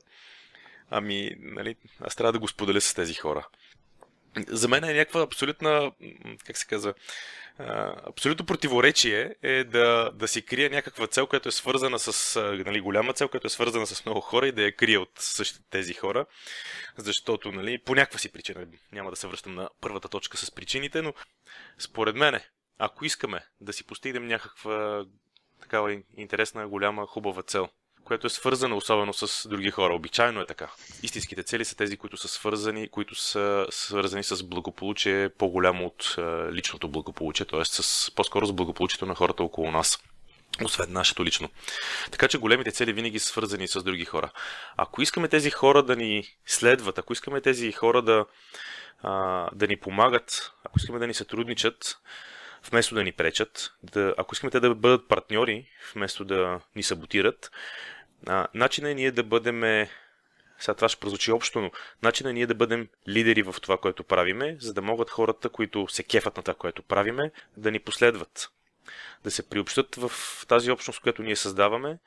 ами, 0.90 1.32
нали, 1.40 1.76
аз 2.02 2.16
трябва 2.16 2.34
да 2.34 2.40
го 2.40 2.48
споделя 2.48 2.82
с 2.82 2.94
тези 2.94 3.14
хора. 3.14 3.48
За 4.48 4.68
мен 4.68 4.84
е 4.84 4.94
някаква 4.94 5.22
абсолютна, 5.22 5.92
как 6.46 6.58
се 6.58 6.68
казва, 6.68 6.94
абсолютно 8.10 8.46
противоречие 8.46 9.36
е 9.44 9.64
да, 9.64 10.12
да 10.14 10.28
си 10.28 10.46
крие 10.46 10.70
някаква 10.70 11.08
цел, 11.08 11.28
която 11.28 11.50
е 11.50 11.52
свързана 11.52 12.00
с 12.00 12.42
нали, 12.66 12.82
голяма 12.82 13.14
цел, 13.14 13.30
която 13.30 13.48
е 13.48 13.50
свързана 13.50 13.88
с 13.88 14.06
много 14.06 14.22
хора 14.22 14.48
и 14.48 14.52
да 14.52 14.62
я 14.62 14.76
крие 14.76 14.98
от 14.98 15.12
същите 15.16 15.66
тези 15.70 15.94
хора. 15.94 16.26
Защото, 16.98 17.52
нали, 17.52 17.78
по 17.78 17.96
някаква 17.96 18.20
си 18.20 18.32
причина, 18.32 18.68
няма 18.92 19.10
да 19.10 19.16
се 19.16 19.28
връщам 19.28 19.56
на 19.56 19.70
първата 19.82 20.10
точка 20.10 20.38
с 20.38 20.52
причините, 20.52 21.02
но 21.02 21.14
според 21.80 22.16
мен, 22.16 22.40
ако 22.78 23.06
искаме 23.06 23.46
да 23.62 23.74
си 23.74 23.86
постигнем 23.86 24.28
някаква 24.28 25.06
такава 25.62 26.02
интересна, 26.18 26.68
голяма, 26.68 27.08
хубава 27.08 27.44
цел, 27.44 27.70
което 28.06 28.28
е 28.28 28.30
свързано 28.30 28.78
особено 28.78 29.14
с 29.14 29.50
други 29.50 29.72
хора. 29.72 29.94
Обичайно 29.94 30.42
е 30.42 30.46
така. 30.46 30.72
Истинските 31.04 31.44
цели 31.44 31.66
са 31.66 31.76
тези, 31.76 31.98
които 31.98 32.18
са 32.18 32.28
свързани, 32.28 32.88
които 32.88 33.16
са 33.16 33.68
свързани 33.70 34.24
с 34.24 34.44
благополучие 34.44 35.30
по-голямо 35.30 35.86
от 35.86 36.16
е, 36.18 36.22
личното 36.54 36.88
благополучие, 36.88 37.46
т.е. 37.46 37.66
с 37.66 38.12
по-скоро 38.16 38.46
с 38.46 38.54
благополучието 38.54 39.06
на 39.06 39.16
хората 39.16 39.44
около 39.44 39.72
нас. 39.72 40.00
Освен 40.64 40.94
нашето 40.94 41.26
лично. 41.26 41.50
Така 42.12 42.28
че 42.28 42.38
големите 42.38 42.72
цели 42.72 42.94
винаги 42.94 43.20
са 43.20 43.28
свързани 43.28 43.68
с 43.68 43.84
други 43.84 44.06
хора. 44.06 44.32
Ако 44.78 45.02
искаме 45.02 45.28
тези 45.28 45.52
хора 45.52 45.84
да 45.84 45.96
ни 45.96 46.24
следват, 46.46 46.98
ако 46.98 47.14
искаме 47.14 47.42
тези 47.42 47.72
хора 47.72 48.02
да, 48.02 48.26
да 49.54 49.68
ни 49.68 49.78
помагат, 49.78 50.54
ако 50.64 50.80
искаме 50.80 51.00
да 51.00 51.08
ни 51.08 51.14
сътрудничат, 51.14 51.98
вместо 52.70 52.96
да 52.96 53.04
ни 53.04 53.12
пречат, 53.12 53.74
да, 53.84 54.14
ако 54.18 54.36
искаме 54.36 54.52
те 54.52 54.60
да 54.60 54.76
бъдат 54.76 55.08
партньори, 55.08 55.66
вместо 55.96 56.26
да 56.26 56.60
ни 56.76 56.84
саботират, 56.84 57.52
начинът 58.54 58.92
е 58.92 58.96
ние 58.96 59.12
да 59.12 59.24
бъдем 59.24 59.88
сега 60.60 60.76
това 60.76 60.90
ще 60.90 61.00
прозвучи 61.00 61.32
общо, 61.32 61.62
но 61.62 61.72
начинът 62.04 62.32
е 62.32 62.34
ние 62.34 62.48
да 62.48 62.56
бъдем 62.56 62.88
лидери 63.08 63.42
в 63.42 63.56
това, 63.62 63.78
което 63.78 64.04
правиме, 64.04 64.58
за 64.60 64.74
да 64.74 64.82
могат 64.82 65.10
хората, 65.10 65.50
които 65.50 65.88
се 65.88 66.04
кефат 66.04 66.38
на 66.38 66.44
това, 66.44 66.54
което 66.56 66.84
правиме, 66.84 67.32
да 67.58 67.72
ни 67.72 67.80
последват. 67.80 68.50
Да 69.24 69.32
се 69.32 69.50
приобщат 69.50 69.96
в 69.96 70.12
тази 70.48 70.72
общност, 70.72 71.02
която 71.02 71.24
ние 71.24 71.36
създаваме, 71.36 72.00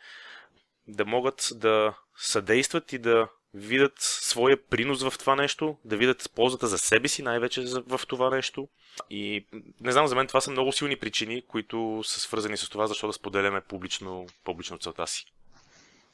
да 0.89 1.05
могат 1.05 1.49
да 1.55 1.95
съдействат 2.17 2.93
и 2.93 2.99
да 2.99 3.29
видят 3.55 3.93
своя 3.99 4.57
принос 4.67 5.03
в 5.03 5.19
това 5.19 5.37
нещо, 5.37 5.79
да 5.85 5.97
видят 5.97 6.31
ползата 6.35 6.67
за 6.67 6.79
себе 6.79 7.09
си 7.09 7.23
най-вече 7.23 7.65
в 7.87 8.01
това 8.09 8.31
нещо. 8.31 8.69
И 9.11 9.47
не 9.81 9.93
знам, 9.93 10.07
за 10.07 10.17
мен 10.17 10.27
това 10.27 10.41
са 10.41 10.51
много 10.51 10.73
силни 10.73 10.97
причини, 10.97 11.43
които 11.49 12.03
са 12.05 12.21
свързани 12.21 12.57
с 12.57 12.69
това, 12.69 12.87
защо 12.87 13.07
да 13.07 13.13
споделяме 13.13 13.61
публично, 13.61 14.27
публично 14.45 14.79
целта 14.79 15.07
си. 15.07 15.25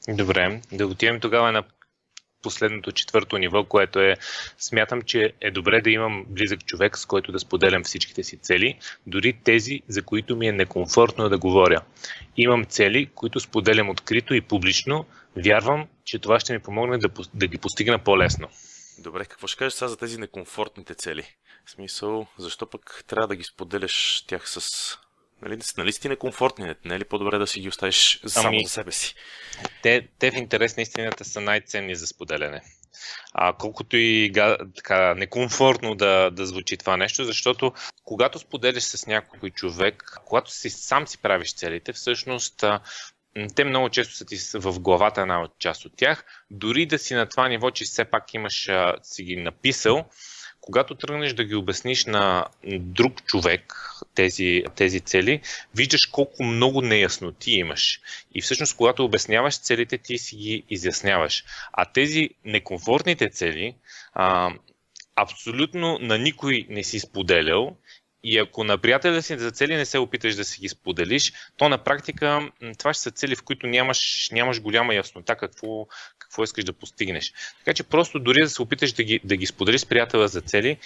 Добре, 0.07 0.61
да 0.71 0.87
отидем 0.87 1.19
тогава 1.19 1.51
на 1.51 1.63
последното 2.45 2.91
четвърто 2.91 3.37
ниво, 3.37 3.63
което 3.63 3.99
е 3.99 4.15
смятам, 4.57 5.01
че 5.01 5.33
е 5.41 5.51
добре 5.51 5.81
да 5.81 5.89
имам 5.89 6.25
близък 6.27 6.65
човек, 6.65 6.97
с 6.97 7.05
който 7.05 7.31
да 7.31 7.39
споделям 7.39 7.83
всичките 7.83 8.23
си 8.23 8.37
цели, 8.37 8.79
дори 9.07 9.33
тези, 9.43 9.81
за 9.87 10.01
които 10.01 10.35
ми 10.35 10.47
е 10.47 10.51
некомфортно 10.51 11.29
да 11.29 11.37
говоря. 11.37 11.81
Имам 12.37 12.65
цели, 12.65 13.09
които 13.15 13.39
споделям 13.39 13.89
открито 13.89 14.33
и 14.33 14.41
публично. 14.41 15.05
Вярвам, 15.35 15.87
че 16.03 16.19
това 16.19 16.39
ще 16.39 16.53
ми 16.53 16.59
помогне 16.59 16.97
да, 16.97 17.09
да 17.33 17.47
ги 17.47 17.57
постигна 17.57 17.99
по-лесно. 17.99 18.47
Добре, 18.99 19.25
какво 19.25 19.47
ще 19.47 19.57
кажеш 19.57 19.73
сега 19.73 19.87
за 19.87 19.97
тези 19.97 20.17
некомфортните 20.17 20.95
цели? 20.95 21.23
В 21.65 21.71
смисъл, 21.71 22.27
защо 22.37 22.69
пък 22.69 23.03
трябва 23.07 23.27
да 23.27 23.35
ги 23.35 23.43
споделяш 23.43 24.23
тях 24.27 24.49
с 24.49 24.97
Нали, 25.45 25.59
нали 25.77 25.91
си 25.91 26.01
ти 26.01 26.09
некомфортни? 26.09 26.75
Не 26.85 26.95
е 26.95 26.99
ли 26.99 27.05
по-добре 27.05 27.37
да 27.37 27.47
си 27.47 27.59
ги 27.59 27.69
оставиш 27.69 28.19
само 28.27 28.47
ами, 28.47 28.65
за 28.65 28.71
себе 28.71 28.91
си? 28.91 29.15
Те, 29.81 30.07
те 30.19 30.31
в 30.31 30.35
интерес 30.35 30.77
на 30.77 30.83
истината 30.83 31.25
са 31.25 31.41
най-ценни 31.41 31.95
за 31.95 32.07
споделяне. 32.07 32.61
А, 33.33 33.53
колкото 33.53 33.97
и 33.97 34.31
така, 34.75 35.13
некомфортно 35.13 35.95
да, 35.95 36.31
да 36.31 36.45
звучи 36.45 36.77
това 36.77 36.97
нещо, 36.97 37.23
защото 37.23 37.73
когато 38.03 38.39
споделяш 38.39 38.83
с 38.83 39.07
някой 39.07 39.49
човек, 39.49 40.19
когато 40.25 40.51
си 40.51 40.69
сам 40.69 41.07
си 41.07 41.17
правиш 41.17 41.55
целите, 41.55 41.93
всъщност 41.93 42.63
те 43.55 43.63
много 43.63 43.89
често 43.89 44.15
са 44.15 44.25
ти 44.25 44.37
в 44.53 44.79
главата 44.79 45.21
една 45.21 45.41
от 45.41 45.59
част 45.59 45.85
от 45.85 45.93
тях. 45.97 46.25
Дори 46.51 46.85
да 46.85 46.99
си 46.99 47.13
на 47.13 47.25
това 47.25 47.47
ниво, 47.47 47.71
че 47.71 47.85
все 47.85 48.05
пак 48.05 48.33
имаш, 48.33 48.69
си 49.03 49.23
ги 49.23 49.35
написал, 49.35 50.09
когато 50.65 50.95
тръгнеш 50.95 51.33
да 51.33 51.43
ги 51.43 51.55
обясниш 51.55 52.05
на 52.05 52.45
друг 52.79 53.25
човек 53.25 53.73
тези, 54.15 54.63
тези 54.75 54.99
цели, 54.99 55.41
виждаш 55.75 56.05
колко 56.05 56.43
много 56.43 56.81
неясноти 56.81 57.51
имаш. 57.51 58.01
И 58.35 58.41
всъщност, 58.41 58.77
когато 58.77 59.05
обясняваш 59.05 59.59
целите, 59.59 59.97
ти 59.97 60.17
си 60.17 60.35
ги 60.35 60.63
изясняваш. 60.69 61.43
А 61.73 61.85
тези 61.85 62.29
некомфортните 62.45 63.29
цели, 63.29 63.75
а, 64.13 64.53
абсолютно 65.15 65.99
на 66.01 66.17
никой 66.17 66.65
не 66.69 66.83
си 66.83 66.99
споделял 66.99 67.75
и 68.23 68.37
ако 68.37 68.63
на 68.63 68.77
приятеля 68.77 69.21
си 69.21 69.37
за 69.37 69.51
цели 69.51 69.75
не 69.75 69.85
се 69.85 69.97
опиташ 69.97 70.35
да 70.35 70.45
си 70.45 70.61
ги 70.61 70.69
споделиш, 70.69 71.33
то 71.57 71.69
на 71.69 71.77
практика 71.77 72.51
това 72.77 72.93
ще 72.93 73.03
са 73.03 73.11
цели, 73.11 73.35
в 73.35 73.43
които 73.43 73.67
нямаш, 73.67 74.29
нямаш 74.31 74.61
голяма 74.61 74.95
яснота 74.95 75.35
какво, 75.35 75.87
какво 76.35 76.43
искаш 76.43 76.63
да 76.63 76.73
постигнеш. 76.73 77.33
Така 77.57 77.73
че 77.73 77.83
просто 77.83 78.19
дори 78.19 78.41
да 78.41 78.49
се 78.49 78.61
опиташ 78.61 78.93
да 78.93 79.03
ги, 79.03 79.19
да 79.23 79.35
ги 79.35 79.45
споделиш 79.45 79.81
с 79.81 79.85
приятеля 79.85 80.27
за 80.27 80.41
цели, 80.41 80.77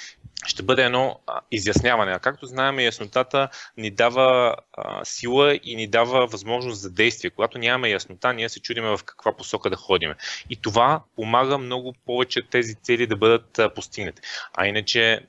ще 0.45 0.63
бъде 0.63 0.83
едно 0.83 1.19
изясняване. 1.51 2.11
А 2.11 2.19
както 2.19 2.45
знаем, 2.45 2.79
яснотата 2.79 3.49
ни 3.77 3.91
дава 3.91 4.55
а, 4.73 5.05
сила 5.05 5.59
и 5.63 5.75
ни 5.75 5.87
дава 5.87 6.27
възможност 6.27 6.81
за 6.81 6.89
действие. 6.89 7.29
Когато 7.29 7.57
нямаме 7.57 7.89
яснота, 7.89 8.33
ние 8.33 8.49
се 8.49 8.59
чудиме 8.59 8.87
в 8.89 8.99
каква 9.05 9.37
посока 9.37 9.69
да 9.69 9.75
ходим. 9.75 10.13
И 10.49 10.55
това 10.55 11.03
помага 11.15 11.57
много 11.57 11.93
повече 12.05 12.39
тези 12.51 12.75
цели 12.75 13.07
да 13.07 13.17
бъдат 13.17 13.59
а, 13.59 13.73
постигнати. 13.73 14.21
А 14.53 14.67
иначе 14.67 15.21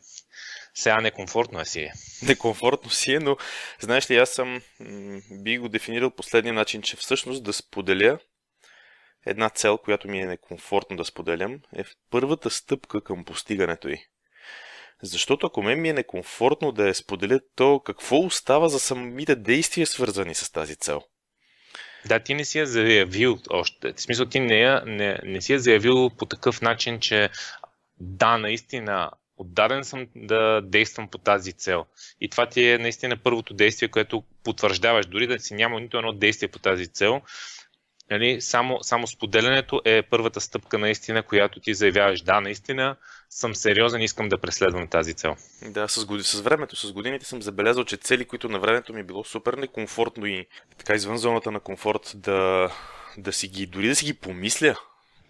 сега 0.74 1.00
некомфортно 1.00 1.60
е 1.60 1.64
си 1.64 1.80
е. 1.80 1.92
Некомфортно 2.26 2.90
си 2.90 3.12
е, 3.12 3.18
но 3.18 3.36
знаеш 3.80 4.10
ли, 4.10 4.16
аз 4.16 4.30
съм 4.30 4.60
би 5.30 5.58
го 5.58 5.68
дефинирал 5.68 6.10
последния 6.10 6.54
начин, 6.54 6.82
че 6.82 6.96
всъщност 6.96 7.44
да 7.44 7.52
споделя 7.52 8.18
една 9.26 9.48
цел, 9.48 9.78
която 9.78 10.08
ми 10.08 10.20
е 10.20 10.26
некомфортно 10.26 10.96
да 10.96 11.04
споделям, 11.04 11.60
е 11.76 11.84
първата 12.10 12.50
стъпка 12.50 13.00
към 13.00 13.24
постигането 13.24 13.88
й. 13.88 13.98
Защото 15.02 15.46
ако 15.46 15.62
мен 15.62 15.80
ми 15.80 15.88
е 15.88 15.92
некомфортно 15.92 16.72
да 16.72 16.88
я 16.88 16.94
споделя, 16.94 17.40
то 17.56 17.80
какво 17.80 18.16
остава 18.16 18.68
за 18.68 18.80
самите 18.80 19.36
действия, 19.36 19.86
свързани 19.86 20.34
с 20.34 20.52
тази 20.52 20.76
цел? 20.76 21.02
Да, 22.06 22.20
ти 22.20 22.34
не 22.34 22.44
си 22.44 22.58
я 22.58 22.66
заявил 22.66 23.38
още. 23.50 23.92
В 23.92 24.00
смисъл, 24.00 24.26
ти 24.26 24.40
не, 24.40 24.80
не, 24.86 25.18
не 25.24 25.40
си 25.40 25.52
я 25.52 25.60
заявил 25.60 26.10
по 26.10 26.26
такъв 26.26 26.62
начин, 26.62 27.00
че 27.00 27.30
да, 28.00 28.38
наистина, 28.38 29.10
отдаден 29.36 29.84
съм 29.84 30.06
да 30.16 30.60
действам 30.60 31.08
по 31.08 31.18
тази 31.18 31.52
цел. 31.52 31.86
И 32.20 32.30
това 32.30 32.46
ти 32.46 32.68
е 32.68 32.78
наистина 32.78 33.16
първото 33.16 33.54
действие, 33.54 33.88
което 33.88 34.24
потвърждаваш. 34.44 35.06
Дори 35.06 35.26
да 35.26 35.38
си 35.38 35.54
няма 35.54 35.80
нито 35.80 35.98
едно 35.98 36.12
действие 36.12 36.48
по 36.48 36.58
тази 36.58 36.86
цел, 36.86 37.22
нали, 38.10 38.40
само, 38.40 38.78
само 38.82 39.06
споделянето 39.06 39.82
е 39.84 40.02
първата 40.02 40.40
стъпка 40.40 40.78
наистина, 40.78 41.22
която 41.22 41.60
ти 41.60 41.74
заявяваш. 41.74 42.20
Да, 42.20 42.40
наистина 42.40 42.96
съм 43.30 43.54
сериозен, 43.54 44.02
искам 44.02 44.28
да 44.28 44.38
преследвам 44.38 44.88
тази 44.88 45.14
цел. 45.14 45.36
Да, 45.62 45.88
с, 45.88 46.04
годи, 46.06 46.22
с 46.22 46.40
времето, 46.40 46.76
с 46.76 46.92
годините 46.92 47.24
съм 47.26 47.42
забелязал, 47.42 47.84
че 47.84 47.96
цели, 47.96 48.24
които 48.24 48.48
на 48.48 48.60
времето 48.60 48.92
ми 48.92 49.00
е 49.00 49.04
било 49.04 49.24
супер 49.24 49.54
некомфортно 49.54 50.26
и 50.26 50.46
така 50.78 50.94
извън 50.94 51.18
зоната 51.18 51.50
на 51.50 51.60
комфорт, 51.60 52.12
да, 52.14 52.70
да 53.18 53.32
си 53.32 53.48
ги, 53.48 53.66
дори 53.66 53.88
да 53.88 53.96
си 53.96 54.04
ги 54.04 54.14
помисля, 54.14 54.76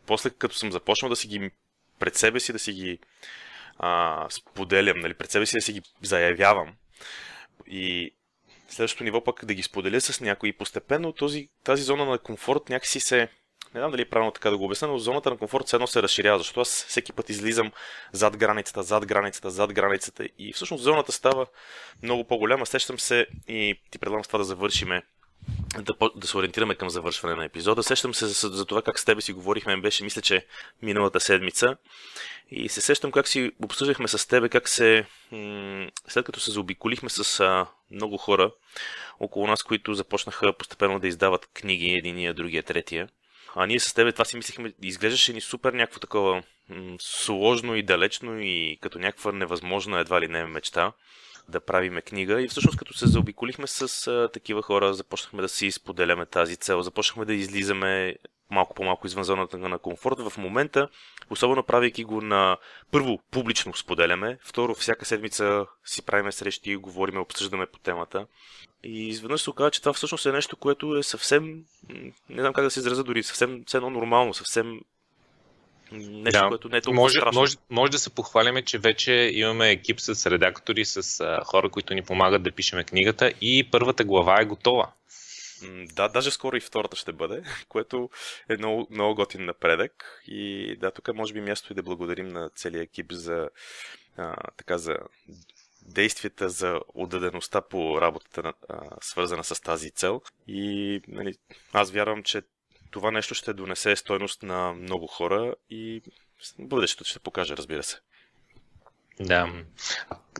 после 0.07 0.31
като 0.31 0.55
съм 0.55 0.73
започнал 0.73 1.09
да 1.09 1.17
си 1.17 1.29
ги 1.29 1.51
пред 1.99 2.17
себе 2.17 2.41
си, 2.41 2.53
да 2.53 2.59
си 2.59 2.73
ги 2.73 2.99
а, 3.79 4.27
споделям, 4.31 4.99
нали, 5.01 5.15
пред 5.15 5.31
себе 5.31 5.47
си 5.47 5.57
да 5.57 5.61
си 5.61 5.73
ги 5.73 5.83
заявявам. 6.03 6.75
И 7.67 8.15
следващото 8.71 9.05
ниво 9.05 9.25
пък 9.25 9.45
да 9.45 9.55
ги 9.55 9.63
споделя 9.63 10.01
с 10.01 10.21
някой 10.21 10.49
и 10.49 10.53
постепенно 10.53 11.13
този, 11.13 11.49
тази 11.65 11.83
зона 11.83 12.05
на 12.05 12.19
комфорт 12.19 12.69
някакси 12.69 13.01
се 13.01 13.29
не 13.75 13.81
знам 13.81 13.91
дали 13.91 14.03
е 14.03 14.09
правилно 14.09 14.33
така 14.33 14.51
да 14.51 14.59
го 14.59 14.65
обясня, 14.65 14.89
но 14.89 14.99
зоната 14.99 15.31
на 15.31 15.37
комфорт 15.37 15.67
все 15.67 15.77
едно 15.77 15.87
се 15.87 16.03
разширява, 16.03 16.39
защото 16.39 16.61
аз 16.61 16.85
всеки 16.89 17.13
път 17.13 17.31
излизам 17.31 17.73
зад 18.13 18.37
границата, 18.37 18.83
зад 18.83 19.07
границата, 19.07 19.51
зад 19.51 19.73
границата 19.73 20.29
и 20.39 20.53
всъщност 20.53 20.83
зоната 20.83 21.13
става 21.13 21.47
много 22.03 22.25
по-голяма. 22.25 22.67
Сещам 22.67 22.99
се 22.99 23.27
и 23.49 23.81
ти 23.91 23.99
предлагам 23.99 24.25
с 24.25 24.27
това 24.27 24.39
да 24.39 24.45
завършиме 24.45 25.03
да, 25.79 25.95
да 26.17 26.27
се 26.27 26.37
ориентираме 26.37 26.75
към 26.75 26.91
завършване 26.91 27.35
на 27.35 27.45
епизода. 27.45 27.83
Сещам 27.83 28.15
се 28.15 28.27
за, 28.27 28.49
за 28.49 28.67
това 28.67 28.83
как 28.83 28.99
с 28.99 29.05
тебе 29.05 29.21
си 29.21 29.33
говорихме, 29.33 29.81
беше 29.81 30.05
мисля, 30.05 30.23
че 30.23 30.47
миналата 30.83 31.21
седмица. 31.21 31.77
И 32.51 32.69
се 32.69 32.81
сещам 32.81 33.13
как 33.13 33.29
си 33.29 33.53
обсъждахме 33.65 34.09
с 34.09 34.29
тебе, 34.29 34.49
как 34.49 34.69
се, 34.69 35.07
след 36.09 36.25
като 36.25 36.41
се 36.41 36.51
заобиколихме 36.51 37.11
с 37.11 37.43
много 37.91 38.17
хора 38.17 38.53
около 39.21 39.47
нас, 39.47 39.63
които 39.63 39.95
започнаха 39.95 40.53
постепенно 40.53 40.99
да 40.99 41.09
издават 41.09 41.47
книги, 41.55 41.91
единия, 41.91 42.35
другия, 42.35 42.63
третия. 42.63 43.09
А 43.55 43.67
ние 43.67 43.81
с 43.81 43.95
тебе 43.95 44.13
това 44.13 44.25
си 44.25 44.37
мислихме, 44.37 44.73
изглеждаше 44.83 45.33
ни 45.33 45.41
супер 45.41 45.73
някакво 45.73 46.01
такова 46.01 46.43
сложно 47.01 47.77
и 47.77 47.83
далечно 47.83 48.41
и 48.41 48.79
като 48.81 48.99
някаква 48.99 49.33
невъзможна 49.33 50.01
едва 50.01 50.21
ли 50.21 50.29
не 50.29 50.45
мечта 50.45 50.93
да 51.49 51.61
правиме 51.61 52.03
книга. 52.03 52.43
И 52.43 52.49
всъщност 52.49 52.79
като 52.79 52.95
се 52.95 53.07
заобиколихме 53.07 53.67
с 53.67 54.07
а, 54.07 54.29
такива 54.33 54.63
хора, 54.63 54.95
започнахме 54.95 55.43
да 55.43 55.49
си 55.49 55.71
споделяме 55.71 56.27
тази 56.27 56.57
цел, 56.57 56.83
започнахме 56.83 57.25
да 57.25 57.35
излизаме 57.35 58.17
малко 58.51 58.75
по-малко 58.75 59.07
извън 59.07 59.25
зоната 59.25 59.59
на 59.59 59.79
комфорт. 59.79 60.21
В 60.21 60.39
момента, 60.39 60.89
особено 61.31 61.63
правейки 61.63 62.05
го 62.05 62.21
на 62.21 62.57
първо 62.91 63.19
публично 63.31 63.75
споделяме, 63.75 64.39
второ 64.45 64.75
всяка 64.75 65.05
седмица 65.05 65.67
си 65.85 66.03
правиме 66.03 66.33
срещи, 66.33 66.77
говориме, 66.77 67.21
обсъждаме 67.21 67.67
по 67.67 67.79
темата. 67.79 68.27
И 68.85 69.09
изведнъж 69.09 69.43
се 69.43 69.51
оказа, 69.51 69.71
че 69.71 69.81
това 69.81 69.93
всъщност 69.93 70.27
е 70.27 70.33
нещо, 70.33 70.57
което 70.57 70.97
е 70.97 71.03
съвсем, 71.03 71.65
не 72.29 72.41
знам 72.43 72.53
как 72.53 72.65
да 72.65 72.71
се 72.71 72.81
изразя 72.81 73.05
дори, 73.05 73.23
съвсем 73.23 73.65
едно 73.75 73.91
нормално, 73.91 74.35
съвсем 74.35 74.81
нещо, 75.93 76.41
да. 76.41 76.49
което 76.49 76.69
не 76.69 76.77
е 76.77 76.81
толкова 76.81 77.03
може, 77.03 77.19
страшно. 77.19 77.41
Може, 77.41 77.57
може 77.71 77.93
да 77.93 77.99
се 77.99 78.11
похваляме, 78.11 78.63
че 78.63 78.79
вече 78.79 79.31
имаме 79.35 79.71
екип 79.71 80.01
с 80.01 80.31
редактори, 80.31 80.85
с 80.85 81.21
а, 81.21 81.45
хора, 81.45 81.71
които 81.71 81.95
ни 81.95 82.03
помагат 82.03 82.43
да 82.43 82.53
пишеме 82.53 82.85
книгата 82.85 83.33
и 83.41 83.69
първата 83.71 84.05
глава 84.05 84.41
е 84.41 84.45
готова. 84.45 84.93
Да, 85.93 86.09
даже 86.09 86.31
скоро 86.31 86.57
и 86.57 86.61
втората 86.61 86.97
ще 86.97 87.13
бъде, 87.13 87.43
което 87.69 88.11
е 88.49 88.57
много, 88.57 88.87
много 88.91 89.15
готин 89.15 89.45
напредък. 89.45 90.23
И 90.27 90.77
да, 90.81 90.91
тук 90.91 91.15
може 91.15 91.33
би 91.33 91.41
място 91.41 91.73
и 91.73 91.77
да 91.77 91.83
благодарим 91.83 92.29
на 92.29 92.51
целия 92.51 92.83
екип 92.83 93.13
за, 93.13 93.49
а, 94.17 94.37
така, 94.57 94.79
за 94.79 94.97
действията 95.83 96.49
за 96.49 96.81
отдадеността 96.95 97.61
по 97.61 98.01
работата, 98.01 98.53
а, 98.69 98.81
свързана 99.01 99.45
с 99.45 99.61
тази 99.61 99.91
цел. 99.91 100.23
И 100.49 101.01
нали, 101.09 101.35
аз 101.73 101.91
вярвам, 101.91 102.23
че 102.23 102.43
това 102.91 103.11
нещо 103.11 103.35
ще 103.35 103.53
донесе 103.53 103.97
стойност 103.97 104.43
на 104.43 104.73
много 104.73 105.07
хора 105.07 105.55
и 105.71 106.03
бъдещето 106.59 107.05
ще 107.05 107.19
покаже, 107.19 107.57
разбира 107.57 107.83
се. 107.83 108.01
Да. 109.21 109.53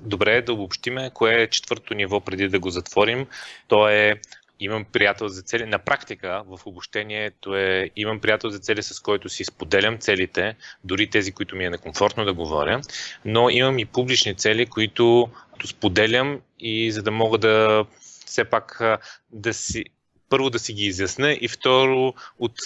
Добре 0.01 0.43
да 0.43 0.53
обобщиме 0.53 1.11
кое 1.15 1.35
е 1.35 1.51
четвърто 1.51 1.95
ниво 1.95 2.21
преди 2.21 2.49
да 2.49 2.59
го 2.59 2.71
затворим. 2.71 3.27
То 3.69 3.89
е 3.89 4.21
имам 4.61 4.85
приятел 4.85 5.29
за 5.29 5.43
цели. 5.43 5.67
На 5.67 5.79
практика 5.79 6.43
в 6.47 6.67
обобщението 6.67 7.57
е 7.57 7.91
имам 7.97 8.21
приятел 8.21 8.51
за 8.51 8.59
цели, 8.59 8.83
с 8.83 9.01
който 9.01 9.29
си 9.29 9.45
споделям 9.45 9.99
целите, 9.99 10.57
дори 10.85 11.11
тези, 11.11 11.33
които 11.33 11.57
ми 11.57 11.65
е 11.65 11.71
некомфортно 11.71 12.25
да 12.25 12.33
говоря, 12.33 12.81
но 13.25 13.51
имам 13.51 13.79
и 13.79 13.85
публични 13.85 14.35
цели, 14.35 14.67
които 14.67 15.29
споделям 15.67 16.41
и 16.59 16.93
за 16.93 17.03
да 17.03 17.11
мога 17.11 17.39
да 17.39 17.85
все 18.27 18.45
пак 18.45 18.83
да 19.31 19.55
си 19.55 19.85
първо 20.29 20.51
да 20.51 20.59
си 20.59 20.73
ги 20.73 20.85
изясня 20.85 21.39
и 21.41 21.49
второ 21.49 22.15
от 22.39 22.57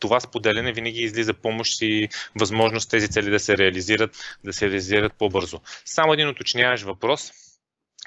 това 0.00 0.20
споделяне 0.20 0.72
винаги 0.72 1.00
излиза 1.00 1.34
помощ 1.34 1.82
и 1.82 2.08
възможност 2.40 2.90
тези 2.90 3.08
цели 3.08 3.30
да 3.30 3.40
се 3.40 3.58
реализират, 3.58 4.38
да 4.44 4.52
се 4.52 4.66
реализират 4.66 5.12
по-бързо. 5.18 5.60
Само 5.84 6.12
един 6.12 6.28
уточняваш 6.28 6.82
въпрос. 6.82 7.32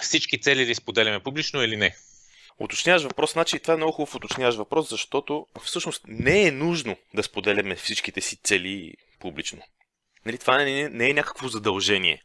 Всички 0.01 0.41
цели 0.41 0.65
ли 0.65 0.75
споделяме 0.75 1.19
публично 1.19 1.63
или 1.63 1.77
не? 1.77 1.95
Уточняваш 2.59 3.03
въпрос, 3.03 3.33
значи 3.33 3.59
това 3.59 3.73
е 3.73 3.77
много 3.77 3.91
хубав 3.91 4.15
уточняваш 4.15 4.55
въпрос, 4.55 4.89
защото 4.89 5.47
всъщност 5.63 6.03
не 6.07 6.47
е 6.47 6.51
нужно 6.51 6.95
да 7.13 7.23
споделяме 7.23 7.75
всичките 7.75 8.21
си 8.21 8.35
цели 8.35 8.93
публично. 9.19 9.61
Нали, 10.25 10.37
това 10.37 10.57
не, 10.57 10.89
не 10.89 11.09
е 11.09 11.13
някакво 11.13 11.47
задължение. 11.47 12.23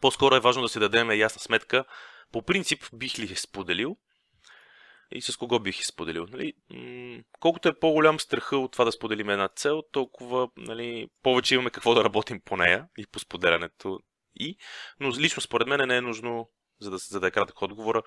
По-скоро 0.00 0.34
е 0.34 0.40
важно 0.40 0.62
да 0.62 0.68
си 0.68 0.78
дадем 0.78 1.10
ясна 1.10 1.40
сметка. 1.40 1.84
По 2.32 2.42
принцип 2.42 2.84
бих 2.92 3.18
ли 3.18 3.36
споделил 3.36 3.96
и 5.12 5.22
с 5.22 5.36
кого 5.36 5.58
бих 5.58 5.80
изподелил. 5.80 6.26
Нали? 6.30 6.52
Колкото 7.40 7.68
е 7.68 7.78
по-голям 7.78 8.20
страха 8.20 8.56
от 8.56 8.72
това 8.72 8.84
да 8.84 8.92
споделим 8.92 9.30
една 9.30 9.48
цел, 9.48 9.82
толкова 9.92 10.48
нали, 10.56 11.08
повече 11.22 11.54
имаме 11.54 11.70
какво 11.70 11.94
да 11.94 12.04
работим 12.04 12.40
по 12.40 12.56
нея 12.56 12.86
и 12.98 13.06
по 13.06 13.18
споделянето. 13.18 14.00
И, 14.34 14.56
но 15.00 15.10
лично 15.10 15.42
според 15.42 15.68
мен 15.68 15.88
не 15.88 15.96
е 15.96 16.00
нужно, 16.00 16.50
за 16.80 16.90
да, 16.90 16.98
за 16.98 17.20
да 17.20 17.26
е 17.26 17.30
кратък 17.30 17.62
отговора, 17.62 18.02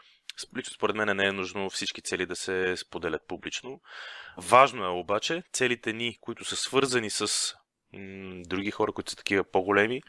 лично 0.58 0.74
според 0.74 0.96
мен 0.96 1.18
не 1.18 1.26
е 1.26 1.32
нужно 1.32 1.70
всички 1.70 2.02
цели 2.02 2.26
да 2.26 2.36
се 2.36 2.78
споделят 2.78 3.28
публично. 3.28 3.82
Важно 4.38 4.86
е 4.86 4.90
обаче 4.90 5.44
целите 5.54 5.94
ни, 5.94 6.18
които 6.22 6.46
са 6.46 6.56
свързани 6.56 7.10
с 7.10 7.54
други 8.46 8.72
хора, 8.72 8.92
които 8.92 9.12
са 9.12 9.18
такива 9.18 9.44
по-големи, 9.44 10.02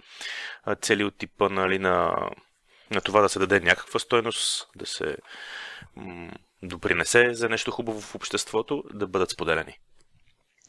цели 0.83 1.05
от 1.05 1.19
типа 1.19 1.49
нали, 1.49 1.79
на, 1.79 2.31
на 2.91 3.01
това 3.01 3.21
да 3.21 3.29
се 3.29 3.39
даде 3.39 3.61
някаква 3.61 4.01
стойност, 4.01 4.69
да 4.77 4.87
се 4.87 5.17
м- 5.97 6.33
допринесе 6.63 7.35
за 7.35 7.49
нещо 7.49 7.71
хубаво 7.71 8.01
в 8.01 8.15
обществото, 8.15 8.85
да 8.95 9.07
бъдат 9.07 9.31
споделени. 9.31 9.79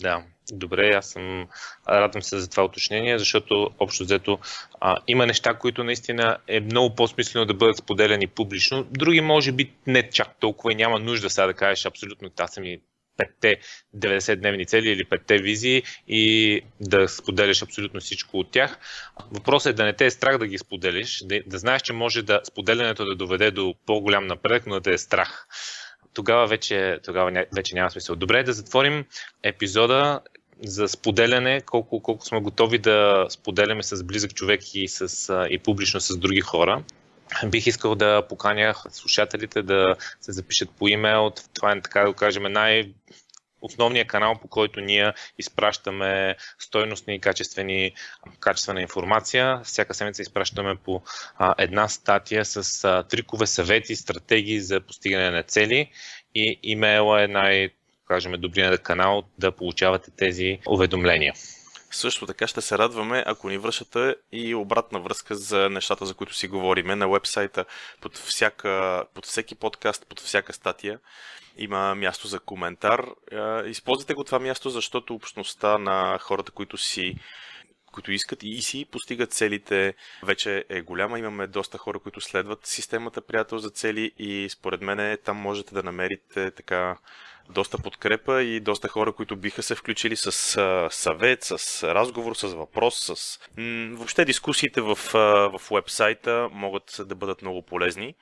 Да, 0.02 0.24
добре, 0.52 0.90
аз 0.90 1.10
съм 1.10 1.48
радвам 1.90 2.22
се 2.22 2.40
за 2.40 2.50
това 2.50 2.64
уточнение, 2.64 3.20
защото 3.20 3.70
общо 3.80 4.04
взето 4.04 4.40
а, 4.80 4.98
има 5.08 5.26
неща, 5.26 5.54
които 5.54 5.84
наистина 5.84 6.38
е 6.48 6.60
много 6.60 6.96
по-смислено 6.96 7.46
да 7.46 7.54
бъдат 7.54 7.78
споделени 7.78 8.28
публично. 8.28 8.84
Други 8.92 9.22
може 9.22 9.52
би 9.52 9.72
не 9.88 10.10
чак 10.10 10.40
толкова 10.40 10.72
и 10.72 10.76
няма 10.76 11.00
нужда 11.00 11.30
сега 11.30 11.48
да 11.48 11.54
кажеш 11.54 11.86
абсолютно 11.86 12.30
това 12.30 12.48
са 12.48 12.62
ми 12.62 12.80
петте 13.18 13.58
90-дневни 13.96 14.68
цели 14.68 14.90
или 14.90 15.06
петте 15.06 15.38
визии 15.38 15.84
и 16.08 16.62
да 16.80 17.08
споделяш 17.08 17.62
абсолютно 17.62 18.00
всичко 18.00 18.38
от 18.38 18.52
тях. 18.52 18.80
Въпросът 19.32 19.70
е 19.70 19.74
да 19.74 19.84
не 19.84 19.94
те 19.94 20.06
е 20.06 20.12
страх 20.12 20.38
да 20.38 20.48
ги 20.48 20.58
споделиш, 20.58 21.24
да, 21.24 21.42
да 21.46 21.58
знаеш, 21.58 21.82
че 21.82 21.94
може 21.94 22.22
да 22.22 22.42
споделянето 22.44 23.06
да 23.06 23.16
доведе 23.16 23.52
до 23.52 23.76
по-голям 23.86 24.28
напредък, 24.28 24.68
но 24.68 24.76
да 24.76 24.82
те 24.82 24.94
е 24.94 24.98
страх 24.98 25.48
тогава 26.14 26.48
вече, 26.48 27.00
тогава 27.04 27.46
вече 27.56 27.76
няма 27.76 27.92
смисъл. 27.92 28.16
Добре 28.16 28.40
е 28.40 28.44
да 28.44 28.54
затворим 28.54 29.06
епизода 29.44 30.20
за 30.64 30.88
споделяне, 30.88 31.62
колко, 31.62 32.00
колко 32.00 32.26
сме 32.26 32.42
готови 32.42 32.78
да 32.78 33.26
споделяме 33.30 33.84
с 33.84 34.04
близък 34.04 34.34
човек 34.34 34.62
и, 34.74 34.88
с, 34.88 35.48
и 35.50 35.60
публично 35.60 36.00
с 36.00 36.18
други 36.18 36.42
хора. 36.42 36.84
Бих 37.46 37.68
искал 37.68 37.96
да 37.96 38.28
поканя 38.28 38.76
слушателите 38.90 39.62
да 39.62 39.96
се 40.22 40.32
запишат 40.32 40.70
по 40.70 40.88
имейл. 40.88 41.32
Това 41.54 41.72
е, 41.72 41.82
така 41.82 42.00
да 42.02 42.08
го 42.08 42.14
кажем, 42.14 42.44
най- 42.44 42.92
основният 43.62 44.08
канал, 44.08 44.40
по 44.42 44.48
който 44.48 44.80
ние 44.80 45.14
изпращаме 45.38 46.36
стойностни 46.60 47.16
и 47.16 47.20
качествени, 47.20 47.92
качествена 48.40 48.82
информация. 48.82 49.62
Всяка 49.64 49.94
седмица 49.94 50.22
изпращаме 50.22 50.76
по 50.76 51.02
а, 51.38 51.56
една 51.58 51.88
статия 51.88 52.46
с 52.46 52.84
а, 52.84 53.04
трикове, 53.04 53.48
съвети, 53.48 53.96
стратегии 53.96 54.60
за 54.60 54.82
постигане 54.82 55.30
на 55.30 55.44
цели 55.44 55.92
и 56.36 56.60
имейла 56.64 57.24
е 57.24 57.28
най- 57.28 57.70
кажем, 58.08 58.32
добрият 58.32 58.82
канал 58.82 59.24
да 59.38 59.52
получавате 59.52 60.12
тези 60.18 60.60
уведомления. 60.68 61.34
Също 61.92 62.26
така 62.26 62.48
ще 62.48 62.62
се 62.62 62.78
радваме, 62.78 63.24
ако 63.28 63.50
ни 63.50 63.58
връщате 63.58 64.16
и 64.32 64.56
обратна 64.56 65.00
връзка 65.00 65.36
за 65.36 65.70
нещата, 65.70 66.06
за 66.06 66.14
които 66.14 66.34
си 66.34 66.48
говориме 66.48 66.96
на 66.96 67.10
вебсайта, 67.10 67.66
под, 68.02 68.18
всяка, 68.18 69.04
под 69.14 69.26
всеки 69.26 69.56
подкаст, 69.56 70.06
под 70.08 70.20
всяка 70.20 70.54
статия 70.54 71.00
има 71.58 71.96
място 71.96 72.28
за 72.28 72.40
коментар. 72.40 73.06
Използвайте 73.66 74.14
го 74.14 74.24
това 74.24 74.40
място, 74.40 74.70
защото 74.70 75.16
общността 75.16 75.78
на 75.78 76.18
хората, 76.22 76.52
които 76.52 76.78
си 76.78 77.16
които 77.92 78.12
искат 78.12 78.44
и 78.44 78.62
си 78.62 78.86
постигат 78.92 79.32
целите, 79.32 79.94
вече 80.24 80.66
е 80.70 80.82
голяма. 80.82 81.20
Имаме 81.20 81.48
доста 81.48 81.78
хора, 81.78 82.00
които 82.00 82.22
следват 82.22 82.66
системата 82.66 83.22
Приятел 83.22 83.58
за 83.58 83.70
цели 83.70 84.12
и 84.18 84.50
според 84.50 84.82
мен 84.82 85.18
там 85.24 85.38
можете 85.38 85.74
да 85.74 85.84
намерите 85.84 86.52
така 86.52 86.98
доста 87.50 87.78
подкрепа 87.78 88.44
и 88.44 88.60
доста 88.60 88.88
хора, 88.88 89.14
които 89.14 89.36
биха 89.36 89.64
се 89.64 89.76
включили 89.76 90.16
с 90.16 90.32
съвет, 90.92 91.44
с 91.44 91.84
разговор, 91.84 92.36
с 92.36 92.48
въпрос, 92.48 93.12
с... 93.16 93.40
въобще 93.92 94.26
дискусиите 94.26 94.82
в, 94.82 94.96
в 95.54 95.62
вебсайта 95.72 96.50
могат 96.52 97.02
да 97.06 97.16
бъдат 97.16 97.42
много 97.42 97.62
полезни. 97.62 98.16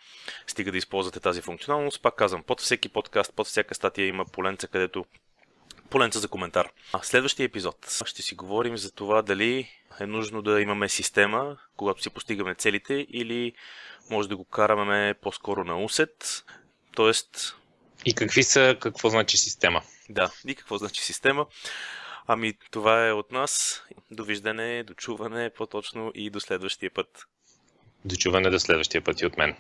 Стига 0.48 0.72
да 0.72 0.78
използвате 0.78 1.20
тази 1.20 1.42
функционалност. 1.42 2.02
Пак 2.02 2.16
казвам, 2.16 2.44
под 2.44 2.62
всеки 2.62 2.90
подкаст, 2.90 3.34
под 3.36 3.48
всяка 3.48 3.76
статия 3.76 4.08
има 4.08 4.26
поленца, 4.26 4.68
където 4.68 5.06
поленца 5.90 6.20
за 6.20 6.28
коментар. 6.28 6.70
А 6.94 7.00
следващия 7.04 7.46
епизод 7.46 8.02
ще 8.06 8.22
си 8.22 8.36
говорим 8.36 8.78
за 8.78 8.92
това 8.92 9.22
дали 9.22 9.70
е 10.00 10.06
нужно 10.06 10.42
да 10.42 10.62
имаме 10.62 10.90
система, 10.90 11.58
когато 11.78 12.02
си 12.02 12.10
постигаме 12.10 12.56
целите, 12.56 13.08
или 13.10 13.54
може 14.10 14.30
да 14.30 14.38
го 14.38 14.46
караме 14.46 15.16
по-скоро 15.22 15.64
на 15.64 15.84
усет. 15.84 16.46
Тоест, 16.96 17.56
и 18.06 18.14
какви 18.14 18.44
са, 18.44 18.78
какво 18.80 19.10
значи 19.10 19.38
система? 19.38 19.82
Да, 20.10 20.32
и 20.48 20.56
какво 20.56 20.78
значи 20.78 21.04
система. 21.04 21.46
Ами, 22.28 22.54
това 22.72 23.08
е 23.08 23.12
от 23.12 23.32
нас. 23.32 23.84
Довиждане, 24.12 24.84
дочуване, 24.84 25.50
по-точно 25.50 26.12
и 26.16 26.30
до 26.30 26.40
следващия 26.40 26.92
път. 26.94 27.26
Дочуване 28.06 28.50
до 28.50 28.60
следващия 28.60 29.04
път 29.04 29.22
и 29.22 29.26
от 29.26 29.38
мен. 29.38 29.56